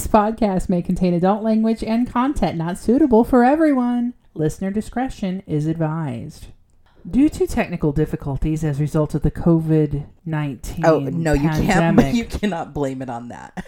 [0.00, 4.14] This podcast may contain adult language and content not suitable for everyone.
[4.32, 6.46] Listener discretion is advised.
[7.08, 12.04] Due to technical difficulties as a result of the COVID 19 Oh no, you pandemic,
[12.06, 12.16] can't.
[12.16, 13.62] You cannot blame it on that.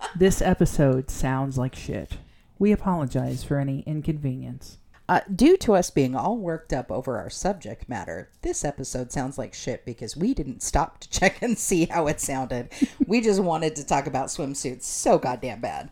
[0.16, 2.16] this episode sounds like shit.
[2.58, 4.78] We apologize for any inconvenience.
[5.08, 9.38] Uh, due to us being all worked up over our subject matter, this episode sounds
[9.38, 12.68] like shit because we didn't stop to check and see how it sounded.
[13.06, 15.88] we just wanted to talk about swimsuits so goddamn bad.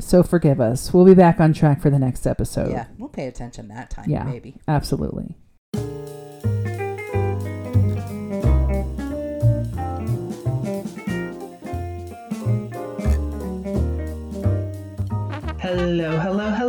[0.00, 0.92] So forgive us.
[0.94, 2.70] We'll be back on track for the next episode.
[2.70, 4.56] Yeah, we'll pay attention that time, Yeah, maybe.
[4.66, 5.36] absolutely.
[15.60, 16.63] Hello, hello, hello.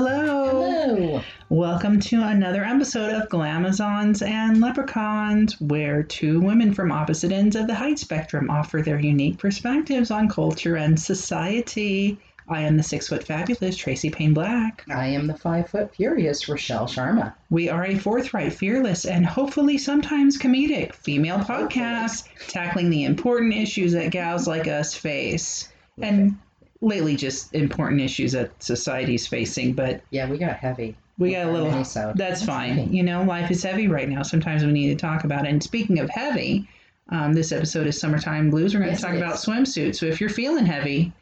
[1.86, 7.68] Welcome to another episode of Glamazons and Leprechauns, where two women from opposite ends of
[7.68, 12.18] the height spectrum offer their unique perspectives on culture and society.
[12.50, 14.84] I am the six foot fabulous Tracy Payne Black.
[14.90, 17.36] I am the five foot furious Rochelle Sharma.
[17.52, 23.94] We are a forthright, fearless, and hopefully sometimes comedic female podcast tackling the important issues
[23.94, 25.70] that gals like us face.
[26.02, 26.40] And
[26.82, 30.98] lately, just important issues that society's facing, but Yeah, we got heavy.
[31.18, 31.70] We got a little.
[31.72, 32.18] Mini-sode.
[32.18, 32.92] That's fine.
[32.94, 34.22] You know, life is heavy right now.
[34.24, 35.50] Sometimes we need to talk about it.
[35.50, 36.68] And speaking of heavy,
[37.10, 38.74] um, this episode is Summertime Blues.
[38.74, 39.96] We're going Yes, to talk about swimsuits.
[39.98, 41.14] So if you're feeling heavy,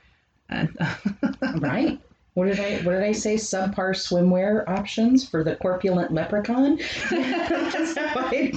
[0.49, 0.65] uh,
[1.59, 1.99] Right?
[2.35, 3.35] What did I what did I say?
[3.35, 6.77] Subpar swimwear options for the corpulent leprechaun?
[7.11, 8.51] That's how I,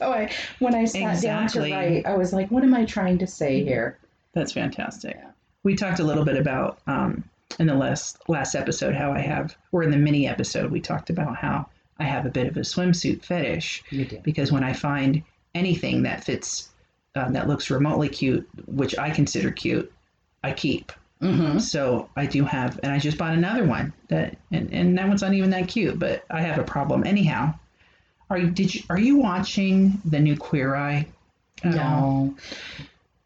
[0.00, 1.28] how I when I sat Exactly.
[1.28, 3.98] down to write, I was like, what am I trying to say here?
[4.32, 5.16] That's fantastic.
[5.18, 5.30] Yeah.
[5.62, 7.22] We talked a little bit about um,
[7.58, 11.10] in the last last episode how I have, or in the mini episode, we talked
[11.10, 11.66] about how
[11.98, 13.82] I have a bit of a swimsuit fetish
[14.22, 15.22] because when I find
[15.54, 16.70] anything that fits,
[17.14, 19.92] uh, that looks remotely cute, which I consider cute,
[20.44, 20.92] I keep.
[21.20, 21.58] Mm-hmm.
[21.58, 25.22] So I do have, and I just bought another one that, and, and that one's
[25.22, 27.54] not even that cute, but I have a problem anyhow.
[28.30, 31.06] Are you did you are you watching the new Queer Eye?
[31.64, 32.34] at all?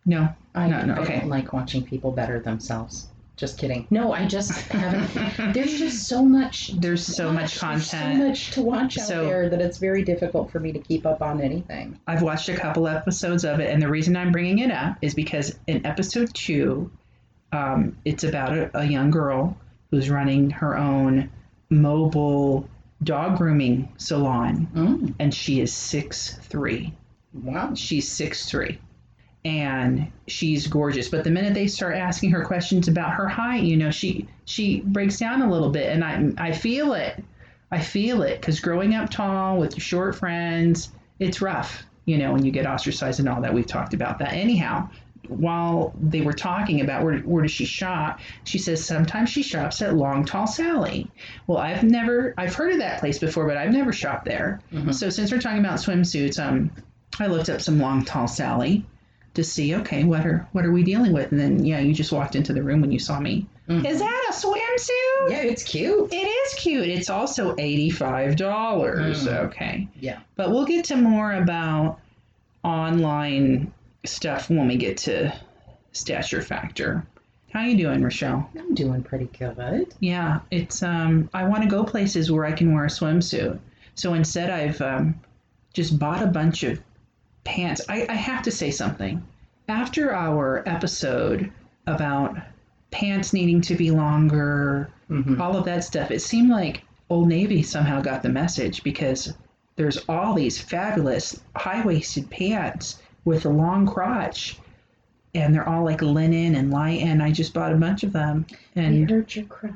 [0.07, 0.23] No.
[0.23, 0.35] no.
[0.55, 1.21] I, No, no, I okay.
[1.21, 3.09] don't like watching people better themselves.
[3.43, 3.89] Just kidding.
[3.91, 8.19] No, I just haven't there's just so much There's so much Gosh, there's content.
[8.23, 11.05] so much to watch out So- there that it's very difficult for me to keep
[11.07, 11.99] up on anything.
[12.07, 15.15] I've watched a couple episodes of it, and the reason I'm bringing it up is
[15.15, 16.93] because in episode two,
[17.51, 19.57] um, it's about a, a young girl
[19.91, 21.29] who's running her own
[21.69, 22.69] mobile
[23.03, 26.95] dog grooming salon, Mm, and she is six three.
[27.35, 27.75] wow.
[27.75, 28.79] She's six three,
[29.45, 31.09] and she's gorgeous.
[31.09, 34.81] But the minute they start asking her questions about her height, you know, she she
[34.81, 37.23] breaks down a little bit, and I I feel it.
[37.71, 41.85] I feel it because growing up tall with short friends, it's rough.
[42.05, 43.55] You know, when you get ostracized and all that.
[43.55, 44.33] We've talked about that.
[44.33, 44.89] Anyhow,
[45.29, 49.83] while they were talking about where where does she shop, she says sometimes she shops
[49.83, 51.11] at Long Tall Sally.
[51.47, 54.61] Well, I've never I've heard of that place before, but I've never shopped there.
[54.73, 54.95] Mhm.
[54.95, 56.71] So since we're talking about swimsuits, um,
[57.19, 58.85] I looked up some Long Tall Sally
[59.35, 62.13] to see okay what are what are we dealing with, and then yeah, you just
[62.13, 63.47] walked into the room when you saw me.
[63.69, 63.87] Mhm.
[63.87, 65.31] Is that a swimsuit?
[65.31, 66.13] Yeah, it's cute.
[66.13, 66.89] It is cute.
[66.89, 69.27] It's also eighty-five dollars.
[69.27, 69.37] Mm.
[69.47, 69.89] Okay.
[70.01, 70.19] Yeah.
[70.37, 71.99] But we'll get to more about
[72.65, 73.73] online
[74.05, 75.33] stuff when we get to
[75.93, 77.07] stature factor.
[77.53, 78.49] How you doing, Rochelle?
[78.59, 79.95] I'm doing pretty good.
[80.01, 83.59] Yeah, it's um I want to go places where I can wear a swimsuit.
[83.95, 85.21] So instead I've um,
[85.75, 86.81] just bought a bunch of
[87.45, 87.81] pants.
[87.89, 89.23] I, I have to say something.
[89.69, 91.51] After our episode
[91.87, 92.37] about
[92.91, 95.39] pants needing to be longer, Mhm.
[95.41, 99.35] all of that stuff, it seemed like Old Navy somehow got the message because
[99.77, 104.59] there's all these fabulous high waisted pants with a long crotch.
[105.35, 108.45] And they're all like linen and light, and I just bought a bunch of them.
[108.77, 109.71] And heard your cry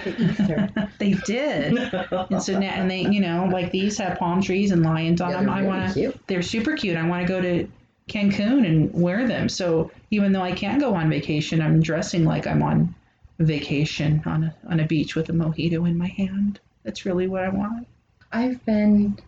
[0.00, 0.90] through the ether.
[0.98, 1.78] they did.
[2.30, 5.30] And so now, and they, you know, like these have palm trees and lions on
[5.30, 5.46] Yeah, them.
[5.46, 6.18] they're I want to.
[6.26, 6.96] They're super cute.
[6.96, 7.68] I want to go to
[8.08, 9.48] Cancun and wear them.
[9.48, 12.94] So even though I can't go on vacation, I'm dressing like I'm on
[13.38, 16.60] vacation on a on a beach with a mojito in my hand.
[16.84, 17.86] That's really what I want.
[18.32, 19.18] I've been.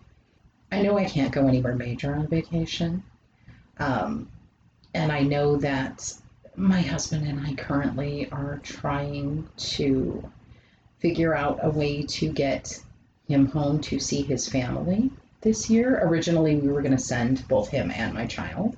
[0.72, 3.02] I know I can't go anywhere major on vacation,
[3.78, 4.28] um,
[4.92, 6.12] and I know that
[6.56, 10.30] my husband and I currently are trying to
[10.98, 12.80] figure out a way to get
[13.28, 15.10] him home to see his family
[15.40, 16.00] this year.
[16.02, 18.76] Originally, we were going to send both him and my child,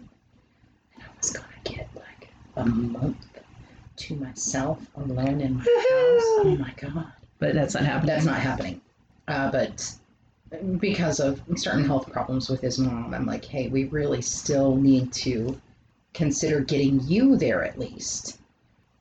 [0.95, 3.17] and I was going to get like a month
[3.97, 5.69] to myself alone in my house.
[6.45, 7.13] Oh my god.
[7.39, 8.15] But that's not happening.
[8.15, 8.81] That's not happening.
[9.29, 9.95] Uh, but
[10.79, 15.13] because of certain health problems with his mom, I'm like, hey, we really still need
[15.15, 15.61] to
[16.15, 18.39] consider getting you there at least.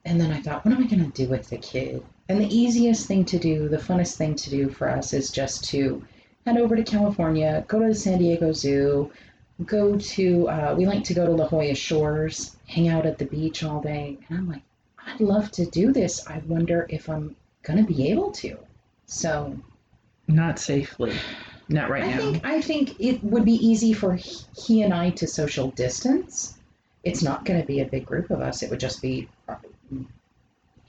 [0.06, 2.04] and then I thought, what am I going to do with the kid?
[2.28, 5.64] And the easiest thing to do, the funnest thing to do for us is just
[5.66, 6.04] to
[6.46, 9.12] head over to California, go to the San Diego Zoo,
[9.66, 13.26] go to, uh, we like to go to La Jolla Shores, hang out at the
[13.26, 14.18] beach all day.
[14.30, 14.64] And I'm like,
[15.06, 16.26] I'd love to do this.
[16.28, 18.58] I wonder if I'm going to be able to.
[19.06, 19.58] So
[20.28, 21.14] Not safely.
[21.70, 22.18] Not right I now.
[22.18, 26.58] think I think it would be easy for he he and I to social distance.
[27.04, 28.64] It's not going to be a big group of us.
[28.64, 29.30] It would just be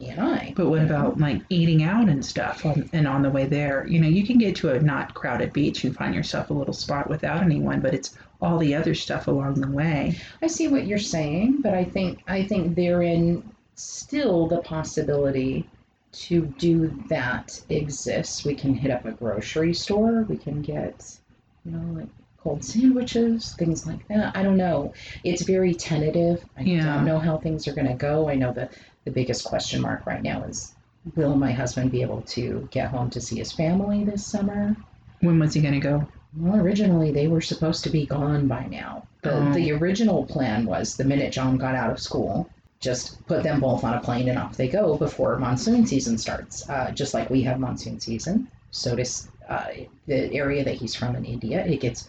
[0.01, 0.53] and I.
[0.57, 3.87] But what about like eating out and stuff on, and on the way there?
[3.87, 6.75] You know, you can get to a not crowded beach and find yourself a little
[6.75, 10.19] spot without anyone, but it's all the other stuff along the way.
[10.43, 13.43] I see what you're saying, but I think I think therein
[13.75, 15.69] still the possibility
[16.13, 18.45] to do that exists.
[18.45, 20.23] We can hit up a grocery store.
[20.29, 21.19] We can get,
[21.65, 22.09] you know, like
[22.43, 24.35] cold sandwiches, things like that.
[24.37, 24.95] I don't know.
[25.25, 26.43] It's very tentative.
[26.57, 26.85] I Yeah.
[26.85, 28.31] don't know how things are going to go.
[28.31, 28.73] I know that
[29.07, 30.75] the biggest question mark right now is
[31.15, 34.77] will my husband be able to get home to see his family this summer?
[35.21, 36.07] When was he going to go?
[36.37, 39.07] Well, originally they were supposed to be gone by now.
[39.23, 39.53] The, Oh.
[39.53, 42.51] the original plan was the minute John got out of school,
[42.81, 46.69] just put them both on a plane and off they go before monsoon season starts.
[46.69, 49.69] Uh, just like we have monsoon season, so does uh,
[50.07, 51.65] the area that he's from in India.
[51.65, 52.09] It gets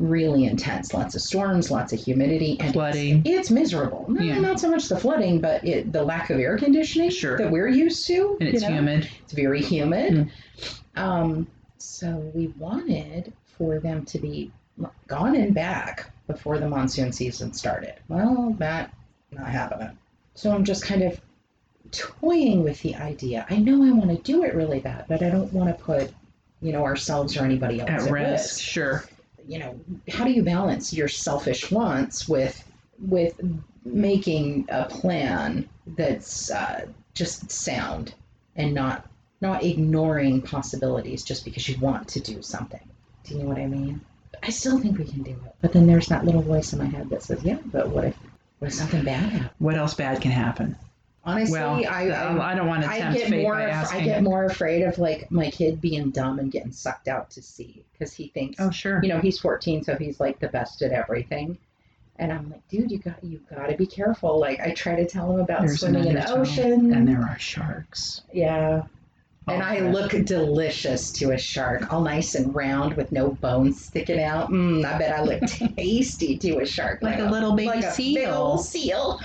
[0.00, 0.94] really intense.
[0.94, 3.22] Lots of storms, lots of humidity, and Flooding.
[3.26, 4.06] It's miserable.
[4.08, 4.40] No, Yeah.
[4.40, 7.36] Not so much the flooding, but it, the lack of air conditioning Sure.
[7.36, 8.36] that we're used to.
[8.40, 8.76] And it's you know?
[8.76, 9.08] humid.
[9.22, 10.30] It's very humid.
[10.96, 11.00] Mm.
[11.00, 14.50] Um, so we wanted for them to be
[15.06, 17.94] gone and back before the monsoon season started.
[18.08, 18.92] Well, that
[19.30, 19.96] not happening.
[20.34, 21.20] So I'm just kind of
[21.90, 23.46] toying with the idea.
[23.50, 26.10] I know I want to do it really bad, but I don't want to put,
[26.62, 29.04] you know, ourselves or anybody else At at, risk, sure.
[29.50, 32.62] You know, how do you balance your selfish wants with
[33.00, 33.34] with
[33.84, 38.14] making a plan that's uh, just sound
[38.54, 39.08] and not
[39.40, 42.86] not ignoring possibilities just because you want to do something.
[43.24, 44.00] Do you know what I mean?
[44.40, 46.84] I still think we can do it, but then there's that little voice in my
[46.84, 48.16] head that says, "Yeah, but what if
[48.60, 50.76] what if something bad happens?" What else bad can happen?
[51.22, 53.52] Honestly, well, I, I I don't want to I tempt get fate more.
[53.54, 54.00] by asking.
[54.00, 57.42] I get more afraid of like my kid being dumb and getting sucked out to
[57.42, 59.00] sea because he thinks, oh, sure.
[59.02, 61.58] you know, he's 14, so he's like the best at everything.
[62.16, 64.38] And I'm like, dude, you got you got to be careful.
[64.40, 66.92] Like I try to tell him about There's swimming in the ocean.
[66.94, 68.22] And there are sharks.
[68.32, 68.82] yeah,
[69.48, 69.90] and Oh, I yeah.
[69.90, 74.50] look delicious to a shark, all nice and round with no bones sticking out.
[74.50, 75.42] Mm, I bet I look
[75.76, 78.14] tasty to a shark, Like a little baby like a seal.
[78.14, 79.18] big old seal.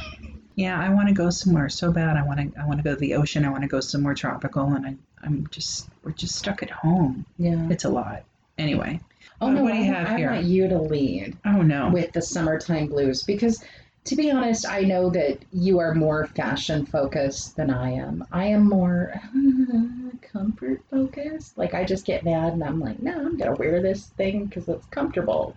[0.56, 2.16] Yeah, I want to go somewhere so bad.
[2.18, 2.60] I want to.
[2.62, 3.44] I want to go to the ocean.
[3.46, 5.90] I want to go somewhere tropical, and I, I'm just.
[6.04, 7.26] We're just stuck at home.
[7.38, 7.68] Yeah.
[7.70, 8.24] It's a lot.
[8.58, 9.02] Anyway.
[9.42, 10.32] Oh What- no, what do you I, have I here?
[10.32, 11.38] want you to lead.
[11.46, 11.90] Oh no.
[11.90, 13.62] with the summertime blues because
[14.06, 18.46] to be honest i know that you are more fashion focused than i am i
[18.46, 19.20] am more
[20.22, 24.06] comfort focused like i just get mad and i'm like no i'm gonna wear this
[24.10, 25.56] thing because it's comfortable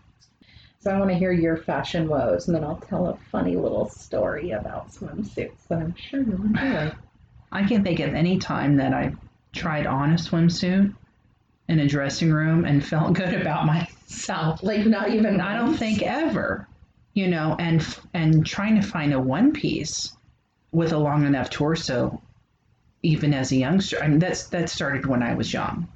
[0.80, 3.88] so i want to hear your fashion woes and then i'll tell a funny little
[3.88, 6.92] story about swimsuits that i'm sure you'll enjoy
[7.50, 9.16] I can think of any time that I've
[9.52, 10.94] tried on a swimsuit
[11.68, 14.62] in a dressing room and felt good about myself.
[14.62, 16.66] like not even I don't think ever,
[17.14, 17.84] you know, and
[18.14, 20.14] and trying to find a one piece
[20.72, 22.20] with a long enough torso,
[23.02, 24.02] even as a youngster.
[24.02, 25.88] I mean, that's that started when I was young.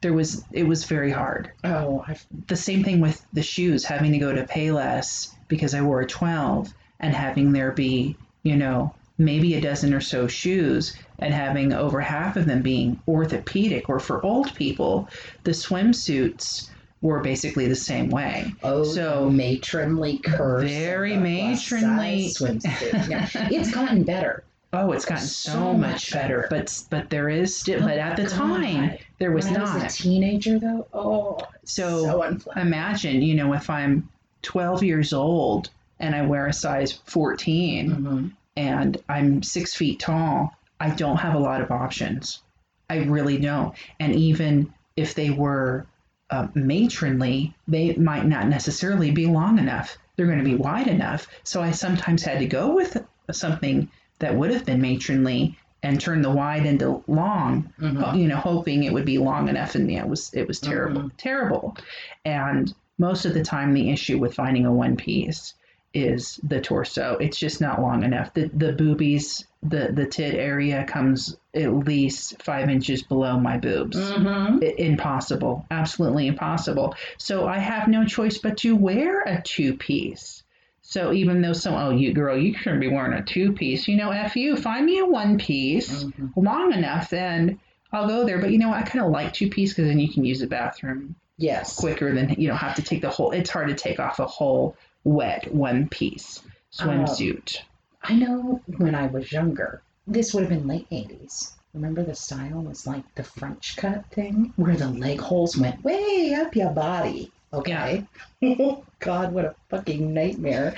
[0.00, 1.50] There was it was very hard.
[1.64, 5.80] oh I've, The same thing with the shoes, having to go to Payless because I
[5.82, 10.96] wore a 12 and having there be, you know, maybe a dozen or so shoes
[11.18, 15.08] and having over half of them being orthopedic or for old people,
[15.42, 16.68] the swimsuits
[17.00, 18.52] were basically the same way.
[18.62, 22.28] oh So- matronly curse of Very matronly.
[22.36, 23.28] swimsuit Yeah.
[23.50, 26.48] it's gotten better Oh, it's gotten so, So much better, better.
[26.50, 28.30] but but there is still, but at the God.
[28.32, 29.82] time there was when I not.
[29.82, 32.50] was a teenager, though, oh, So, so.
[32.56, 34.08] Imagine, you know, if I'm
[34.42, 35.70] 12 years old
[36.00, 38.32] and I wear a size 14 Mhm.
[38.56, 42.42] and I'm six feet tall, I don't have a lot of options.
[42.90, 43.74] I really don't.
[44.00, 45.86] And even if they were
[46.30, 49.96] uh, matronly, they might not necessarily be long enough.
[50.16, 51.26] They're going to be wide enough.
[51.42, 56.22] So I sometimes had to go with something that would have been matronly and turn
[56.22, 58.18] the wide into long, Mhm.
[58.18, 59.74] you know, hoping it would be long enough.
[59.76, 61.76] And yeah, it was it was terrible, terrible.
[62.24, 65.54] And most of the time, the issue with finding a one piece
[65.94, 67.16] is the torso.
[67.20, 68.34] It's just not long enough.
[68.34, 73.96] The the boobies, the the tit area comes at least five inches below my boobs.
[73.96, 74.62] Mhm.
[74.62, 76.94] I- Impossible, absolutely impossible.
[77.18, 80.42] So I have no choice but to wear a two piece.
[80.90, 83.86] So even though some, oh, you girl, you shouldn't be wearing a two piece.
[83.86, 86.32] You know, f you, find me a one piece Mhm.
[86.34, 87.60] long enough, then
[87.92, 88.38] I'll go there.
[88.38, 88.72] But you know.
[88.72, 91.76] I kind of like two piece because then you can use the bathroom Yes.
[91.76, 93.32] quicker than you don't have to take the whole.
[93.32, 96.40] It's hard to take off a whole wet one piece
[96.72, 97.58] swimsuit.
[98.02, 101.52] I know when I was younger, this would have been late 80s.
[101.74, 106.32] Remember the style was like the French cut thing where the leg holes went way
[106.34, 107.30] up your body.
[107.52, 108.04] Okay.
[108.40, 110.76] Oh, God, what a fucking nightmare.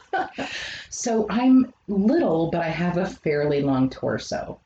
[0.90, 4.60] so I'm little, but I have a fairly long torso.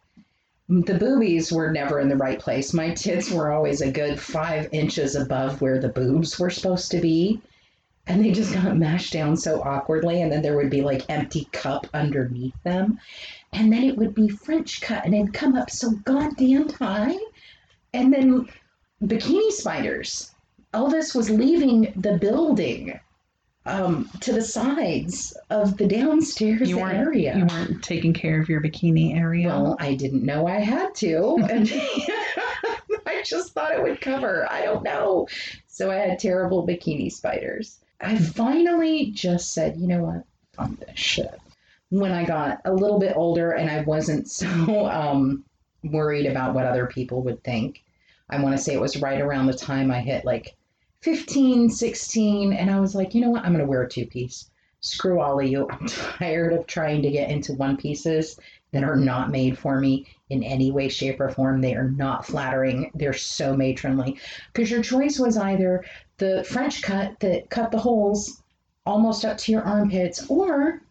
[0.68, 2.74] The boobies were never in the right place.
[2.74, 7.00] My tits were always a good five inches above where the boobs were supposed to
[7.00, 7.40] be
[8.06, 11.46] and they just got mashed down so awkwardly and then there would be like empty
[11.52, 12.98] cup underneath them
[13.52, 17.16] and then it would be french cut and it'd come up so goddamn high
[17.94, 18.48] and then
[19.04, 20.34] bikini spiders
[20.72, 22.98] elvis was leaving the building
[23.64, 28.60] um, to the sides of the downstairs You area you weren't taking care of your
[28.60, 29.48] bikini area.
[29.48, 31.38] well, I didn't know I had to.
[31.50, 31.70] And
[33.06, 34.50] I just thought it would cover.
[34.50, 35.28] I don't know.
[35.68, 37.78] So I had terrible bikini spiders.
[38.00, 40.24] I finally just said, you know what?
[40.54, 41.40] Fuck this shit.
[41.90, 44.48] When I got a little bit older and I wasn't so
[44.90, 45.44] um,
[45.84, 47.84] worried about what other people would think,
[48.28, 50.56] I want to say it was right around the time I hit like
[51.02, 53.44] 15, 16, and I was like, you know what?
[53.44, 54.50] I'm going to wear a two piece.
[54.80, 55.68] Screw all of you.
[55.70, 58.38] I'm tired of trying to get into one pieces
[58.72, 61.60] that are not made for me in any way, shape, or form.
[61.60, 62.90] They are not flattering.
[62.94, 64.18] They're so matronly.
[64.52, 65.84] Because your choice was either
[66.18, 68.42] the French cut that cut the holes
[68.86, 70.82] almost up to your armpits, or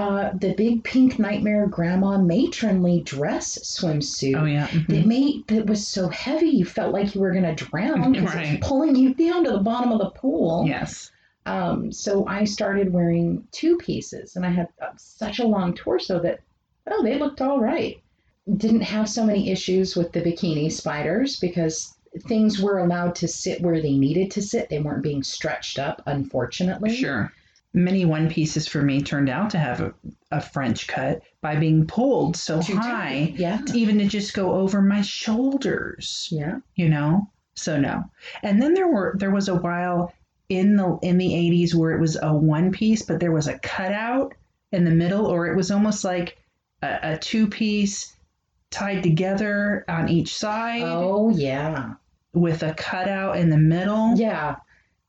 [0.00, 4.66] uh, the big pink nightmare grandma matronly dress swimsuit oh yeah.
[4.68, 4.86] mhm.
[4.88, 8.32] that made that was so heavy you felt like you were going to drown because
[8.34, 8.60] it Right.
[8.60, 10.64] was pulling you down to the bottom of the pool.
[10.66, 11.10] Yes.
[11.46, 16.20] Um, so I started wearing two pieces, and I had uh, such a long torso
[16.20, 16.40] that
[16.90, 18.00] oh, they looked all right.
[18.56, 21.94] Didn't have so many issues with the bikini spiders because
[22.26, 24.68] things were allowed to sit where they needed to sit.
[24.68, 26.94] They weren't being stretched up, unfortunately.
[26.96, 27.32] Sure.
[27.72, 29.94] Many one pieces for me turned out to have a,
[30.32, 33.34] a French cut by being pulled so Too high, tight.
[33.38, 33.60] Yeah.
[33.74, 36.28] even to just go over my shoulders.
[36.32, 36.58] Yeah.
[36.74, 37.28] You know.
[37.54, 38.04] So no.
[38.42, 40.12] And then there were there was a while
[40.48, 43.58] in the in the 80s where it was a one piece, but there was a
[43.58, 44.34] cutout
[44.72, 46.38] in the middle, or it was almost like
[46.82, 48.16] a, a two piece
[48.70, 51.94] tied together on each side Oh yeah.
[52.32, 54.14] with a cutout in the middle.
[54.16, 54.56] Yeah.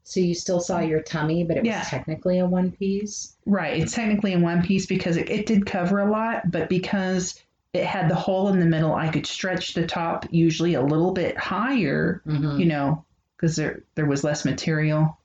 [0.04, 3.36] So you still saw your tummy, but it was technically a one piece.
[3.46, 3.82] Right.
[3.82, 7.40] It's technically in one piece because it, it did cover a lot, but because
[7.74, 11.12] it had the hole in the middle, I could stretch the top usually a little
[11.14, 12.60] bit higher, Mm-hmm.
[12.60, 13.06] you know,
[13.38, 15.18] because there there was less material.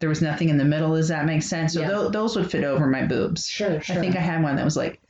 [0.00, 0.96] There was nothing in the middle.
[0.96, 1.74] Does that make sense?
[1.74, 1.88] So Yeah.
[1.88, 3.46] tho- those would fit over my boobs.
[3.46, 3.96] Sure, sure.
[3.96, 5.00] I think I had one that was like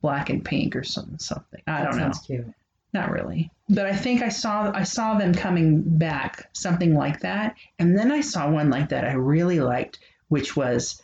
[0.00, 1.18] black and pink or something.
[1.18, 1.62] Something.
[1.66, 2.04] I that don't know.
[2.04, 2.46] sounds cute.
[2.92, 3.50] Not really.
[3.68, 7.56] But I think I saw I saw them coming back, something like that.
[7.78, 11.02] And then I saw one like that I really liked, which was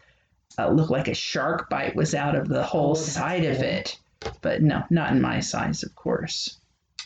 [0.59, 3.99] uh, looked like a shark bite was out of the whole Oh, side of it.
[4.43, 6.59] But no, not in my size, of course.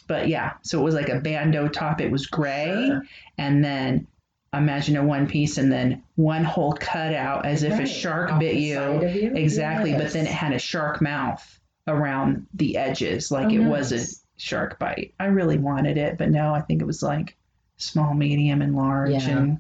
[0.07, 2.01] But yeah, so it was like a bandeau top.
[2.01, 3.03] It was gray, Sure.
[3.39, 4.07] and then
[4.53, 8.57] imagine a one piece, and then one whole cutout as if a shark off bit
[8.57, 8.79] you.
[9.09, 9.33] you.
[9.35, 13.93] Exactly, but then it had a shark mouth around the edges, like Oh, it was
[13.93, 14.23] a nice.
[14.37, 15.15] Shark bite.
[15.21, 17.37] I really wanted it, but no, I think it was like
[17.79, 19.39] small, medium, and large, Yeah.
[19.39, 19.59] and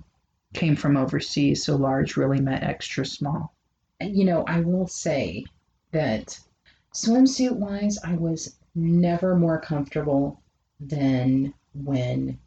[0.55, 3.53] came from overseas, so large really meant extra small.
[4.01, 5.45] you know, I will say
[5.93, 6.39] that
[6.95, 10.41] swimsuit wise, I was never more comfortable
[10.81, 12.39] than when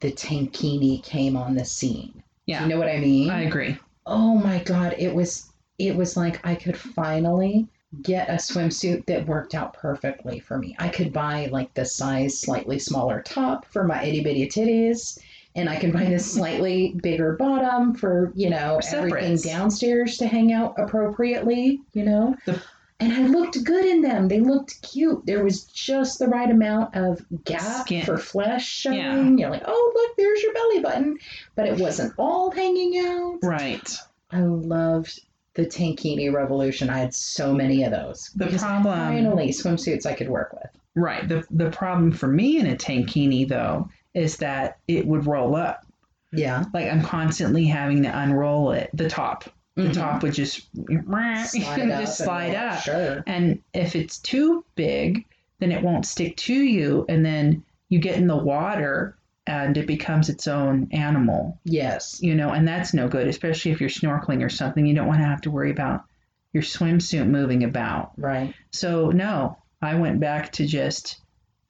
[0.00, 2.22] the tankini came on the scene.
[2.46, 3.30] Yeah, You know what I mean?
[3.30, 3.76] I agree.
[4.06, 7.68] oh my god, it was it was like I could finally
[8.02, 10.76] get a swimsuit that worked out perfectly for me.
[10.78, 15.18] I could buy like the size slightly smaller top for my itty bitty titties,
[15.54, 20.52] and I could buy this slightly bigger bottom for, you know, everything downstairs to hang
[20.52, 22.36] out appropriately, you know.
[22.44, 22.62] The-
[23.00, 24.26] and I looked good in them.
[24.26, 25.24] They looked cute.
[25.24, 28.04] There was just the right amount of gap Skin.
[28.04, 28.98] for flesh showing.
[28.98, 29.36] Yeah.
[29.36, 31.18] You're like, oh, look, there's your belly button.
[31.54, 33.38] But it wasn't all hanging out.
[33.40, 33.88] Right.
[34.32, 35.20] I loved
[35.54, 36.88] the tankini revolution.
[36.90, 38.30] I had so many of those.
[38.36, 40.70] The problem- finally swimsuits I could work with.
[40.94, 41.28] Right.
[41.28, 45.84] The the problem for me in a tankini though is that it would roll up.
[46.32, 46.64] Yeah.
[46.74, 48.90] Like I'm constantly having to unroll it.
[48.94, 49.44] The top.
[49.76, 49.94] The Mhm.
[49.94, 52.62] top would just Slide up just slide roll.
[52.68, 52.80] up.
[52.82, 53.22] Sure.
[53.26, 55.24] And if it's too big,
[55.60, 57.04] then it won't stick to you.
[57.08, 59.16] And then you get in the water
[59.48, 62.20] and it becomes its own animal, Yes.
[62.22, 64.86] you know, and that's no good, especially if you're snorkeling or something.
[64.86, 66.04] You don't want to have to worry about
[66.52, 68.12] your swimsuit moving about.
[68.16, 68.54] Right.
[68.70, 71.20] So, no, I went back to just,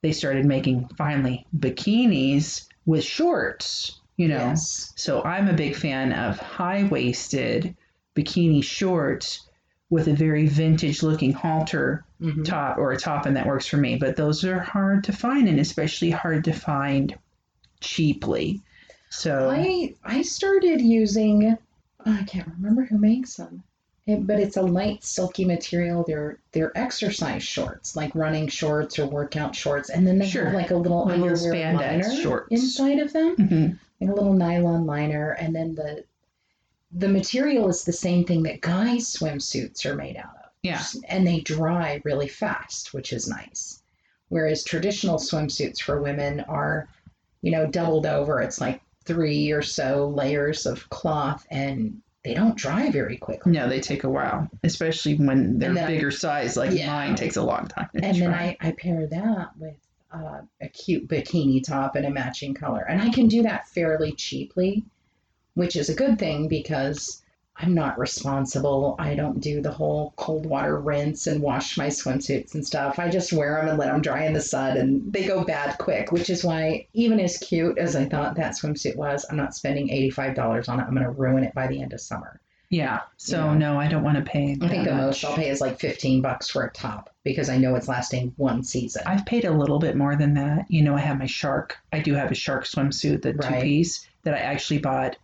[0.03, 4.37] they started making finally bikinis with shorts, you know.
[4.39, 4.93] Yes.
[4.97, 7.77] So I'm a big fan of high waisted
[8.17, 9.47] bikini shorts
[9.91, 12.45] with a very vintage looking halter Mhm.
[12.45, 13.97] top or a top, and that works for me.
[13.97, 17.17] But those are hard to find, and especially hard to find
[17.81, 18.61] cheaply.
[19.11, 21.57] So I I started using
[22.05, 23.63] I can't remember who makes them.
[24.07, 26.03] It, but it's a light silky material.
[26.07, 30.47] They're they're exercise shorts, like running shorts or workout shorts, and then they Sure.
[30.47, 32.47] have like a little A little underwear spandex liner shorts.
[32.51, 33.79] inside of them, Mhm.
[34.01, 36.05] like a little nylon liner, and then the
[36.91, 40.51] the material is the same thing that guys' swimsuits are made out of.
[40.63, 43.83] yeah, and they dry really fast, which is nice.
[44.31, 46.89] Whereas traditional swimsuits for women are,
[47.43, 48.41] you know, doubled over.
[48.41, 53.53] It's like three or so layers of cloth and they don't dry very quickly.
[53.53, 56.57] no, they take a while, especially when they're then I- bigger size.
[56.57, 56.89] Like Yeah.
[56.93, 57.89] mine takes a long time.
[57.97, 58.35] to And then.
[58.35, 59.77] I, I pair that with
[60.13, 62.81] uh, a cute bikini top and a matching color.
[62.89, 64.85] And I can do that fairly cheaply,
[65.55, 67.23] which is a good thing because
[67.61, 68.95] I'm not responsible.
[68.99, 72.99] I don't do the whole cold water rinse and wash my swimsuits and stuff.
[72.99, 75.77] I just wear them and let them dry in the sun and they go bad
[75.79, 79.55] quick, which is why, even as cute as I thought that swimsuit was, I'm not
[79.55, 80.85] spending $85 on it.
[80.85, 82.41] I'm going to ruin it by the end of summer.
[82.71, 83.01] yeah.
[83.17, 84.57] So no, I don't want to pay.
[84.63, 85.25] I think the most.
[85.25, 88.63] I'll pay is like 15 bucks for a top because I know it's lasting one
[88.63, 89.03] season.
[89.07, 90.67] I've paid a little bit more than that.
[90.69, 91.77] You know, I have my shark.
[91.93, 93.55] I do have a shark swimsuit, the Right.
[93.57, 95.17] two piece that I actually bought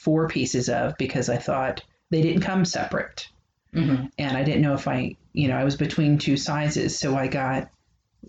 [0.00, 3.28] four pieces of because I thought they didn't come separate.
[3.72, 6.98] hmm And I didn't know if I, you know, I was between two sizes.
[6.98, 7.70] So I got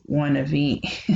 [0.06, 1.10] one of each,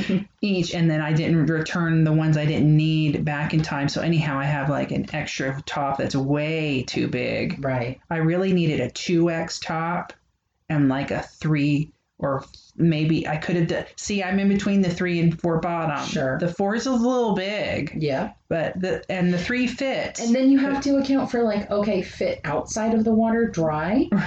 [0.40, 0.74] each.
[0.74, 3.88] And then I didn't return the ones I didn't need back in time.
[3.88, 7.64] So anyhow, I have like an extra top that's way too big.
[7.64, 8.00] Right.
[8.10, 10.12] I really needed a 2X top
[10.68, 12.44] and like a 3 or
[12.76, 13.84] maybe I could have done.
[13.96, 16.06] See, I'm in between the 3 and 4 bottom.
[16.06, 16.38] Sure.
[16.38, 18.32] The 4 is a little big, Yeah.
[18.48, 20.20] but the and the 3 fits.
[20.20, 24.08] And then you have to account for like, okay, fit outside of the water dry.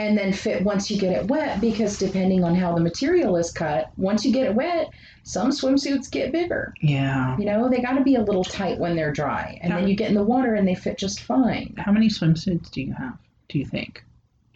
[0.00, 3.50] And then fit once you get it wet, because depending on how the material is
[3.50, 4.90] cut, once you get it wet,
[5.24, 6.72] some swimsuits get bigger.
[6.80, 7.36] yeah.
[7.36, 9.58] You know, they got to be a little tight when they're dry.
[9.60, 9.80] And Yeah.
[9.80, 11.74] then you get in the water and they fit just fine.
[11.78, 13.18] How many swimsuits do you have?
[13.48, 14.04] Do you think?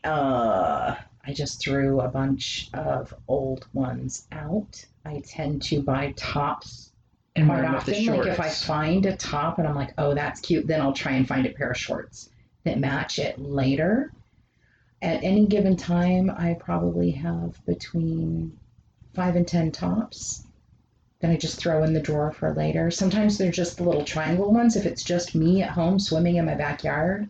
[0.04, 4.84] Uh, I just threw a bunch of old ones out.
[5.04, 6.92] I tend to buy tops
[7.36, 8.16] And quite wear with the often.
[8.16, 11.12] Like if I find a top and I'm like, oh, that's cute, then I'll try
[11.12, 12.28] and find a pair of shorts
[12.64, 14.12] that match it later.
[15.00, 18.58] At any given time, I probably have between
[19.14, 20.46] five and ten tops
[21.20, 22.90] that I just throw in the drawer for later.
[22.90, 24.76] Sometimes they're just the little triangle ones.
[24.76, 27.28] If it's just me at home swimming in my backyard,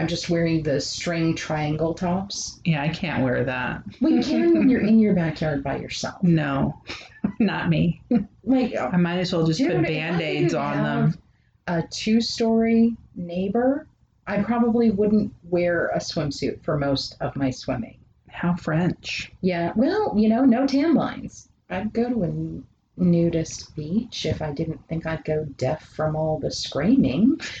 [0.00, 2.58] I'm just wearing the string triangle tops.
[2.64, 3.82] yeah, I can't wear that.
[4.00, 6.22] Well, you can when you're in your backyard by yourself.
[6.22, 6.80] No,
[7.38, 8.00] not me.
[8.42, 11.18] Like I might as well just put band aids on them.
[11.66, 13.86] A two-story neighbor,
[14.26, 17.98] I probably wouldn't wear a swimsuit for most of my swimming.
[18.30, 19.30] How French.
[19.42, 21.50] Yeah, well, you know, no tan lines.
[21.68, 26.38] I'd go to a nudist beach if I didn't think I'd go deaf from all
[26.38, 27.38] the screaming.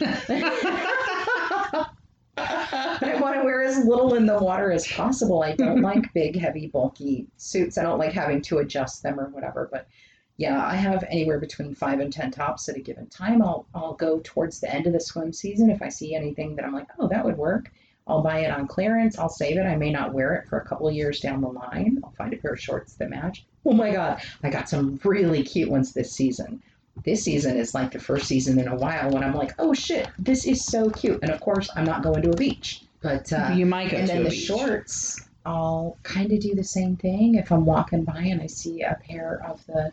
[2.36, 5.42] I want to wear as little in the water as possible.
[5.42, 7.78] I don't like big, heavy, bulky suits.
[7.78, 9.68] I don't like having to adjust them or whatever.
[9.70, 9.88] But
[10.36, 13.42] yeah, I have anywhere between five and ten tops at a given time.
[13.42, 16.64] I'll I'll go towards the end of the swim season if I see anything that
[16.64, 17.70] I'm like, oh, that would work.
[18.06, 19.18] I'll buy it on clearance.
[19.18, 19.66] I'll save it.
[19.66, 22.00] I may not wear it for a couple of years down the line.
[22.02, 23.44] I'll find a pair of shorts that match.
[23.64, 26.62] Oh my God, I got some really cute ones this season.
[27.04, 30.08] This season is like the first season in a while when I'm like, oh shit,
[30.18, 31.20] this is so cute.
[31.22, 32.84] And of course, I'm not going to a beach.
[33.02, 34.44] But uh, you might go and then the beach.
[34.44, 37.36] shorts, I'll kind of do the same thing.
[37.36, 39.92] If I'm walking by and I see a pair of the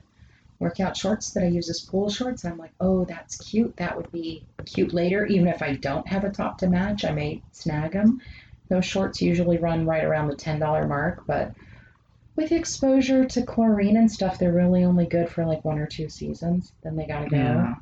[0.59, 3.77] workout shorts that I use as pool shorts, I'm like, oh, that's cute.
[3.77, 5.25] That would be cute later.
[5.25, 8.21] Even if I don't have a top to match, I may snag them.
[8.69, 11.53] Those shorts usually run right around the $10 mark, but
[12.37, 16.07] with exposure to chlorine and stuff, they're really only good for like one or two
[16.07, 16.71] seasons.
[16.83, 17.35] Then they gotta go.
[17.35, 17.75] Yeah.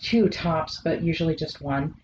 [0.00, 1.94] Two tops, but usually just one.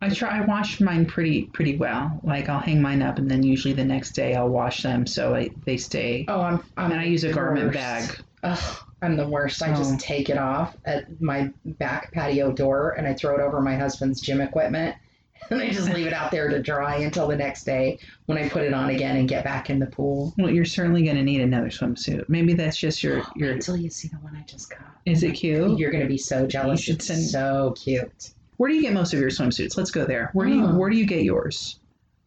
[0.00, 0.38] I try.
[0.38, 2.18] I wash mine pretty pretty well.
[2.24, 5.34] Like I'll hang mine up, and then usually the next day I'll wash them so
[5.34, 6.24] I, they stay.
[6.28, 6.64] Oh, I'm.
[6.76, 7.74] I'm and I use a garment worst.
[7.78, 8.20] bag.
[8.42, 9.62] Ugh, I'm the worst.
[9.62, 9.76] I Oh.
[9.76, 13.76] just take it off at my back patio door and I throw it over my
[13.76, 14.96] husband's gym equipment.
[15.50, 18.48] And I just leave it out there to dry until the next day when I
[18.48, 20.32] put it on again and get back in the pool.
[20.38, 22.26] Well, you're certainly going to need another swimsuit.
[22.28, 23.52] Maybe that's just your your.
[23.52, 24.80] Until you see the one I just got.
[25.04, 25.78] Is it cute?
[25.78, 26.88] You're gonna be so jealous.
[26.88, 28.30] It's send- so cute.
[28.56, 29.76] Where do you get most of your swimsuits?
[29.76, 30.30] Let's go there.
[30.32, 30.66] Where do you.
[30.66, 31.78] Where do you get yours?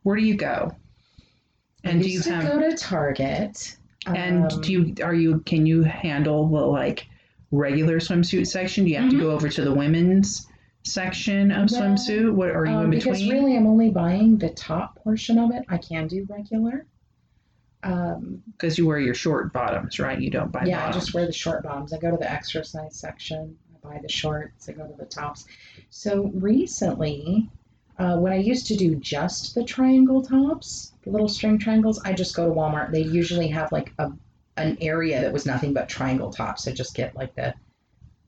[0.03, 0.75] Where do you go?
[1.83, 3.77] And I do you to have go to Target?
[4.07, 7.07] and um, do you are you can you handle the like
[7.51, 8.83] regular swimsuit section?
[8.85, 9.11] Do you have Mhm.
[9.11, 10.47] to go over to the women's
[10.85, 12.31] section of swimsuit?
[12.31, 13.31] What are you um, in because between?
[13.31, 15.65] really, I'm only buying the top portion of it.
[15.69, 16.85] I can do regular.
[17.83, 20.19] Um, Because you wear your short bottoms, right?
[20.19, 21.93] You don't buy yeah, I just wear the short bottoms.
[21.93, 23.57] I go to the exercise section.
[23.73, 24.69] I buy the shorts.
[24.69, 25.45] I go to the tops.
[25.89, 27.49] So recently,
[27.99, 32.13] uh, when I used to do just the triangle tops, the little string triangles, I
[32.13, 32.91] just go to Walmart.
[32.91, 34.11] They usually have like a
[34.57, 36.63] an area that was nothing but triangle tops.
[36.63, 37.53] So just get like the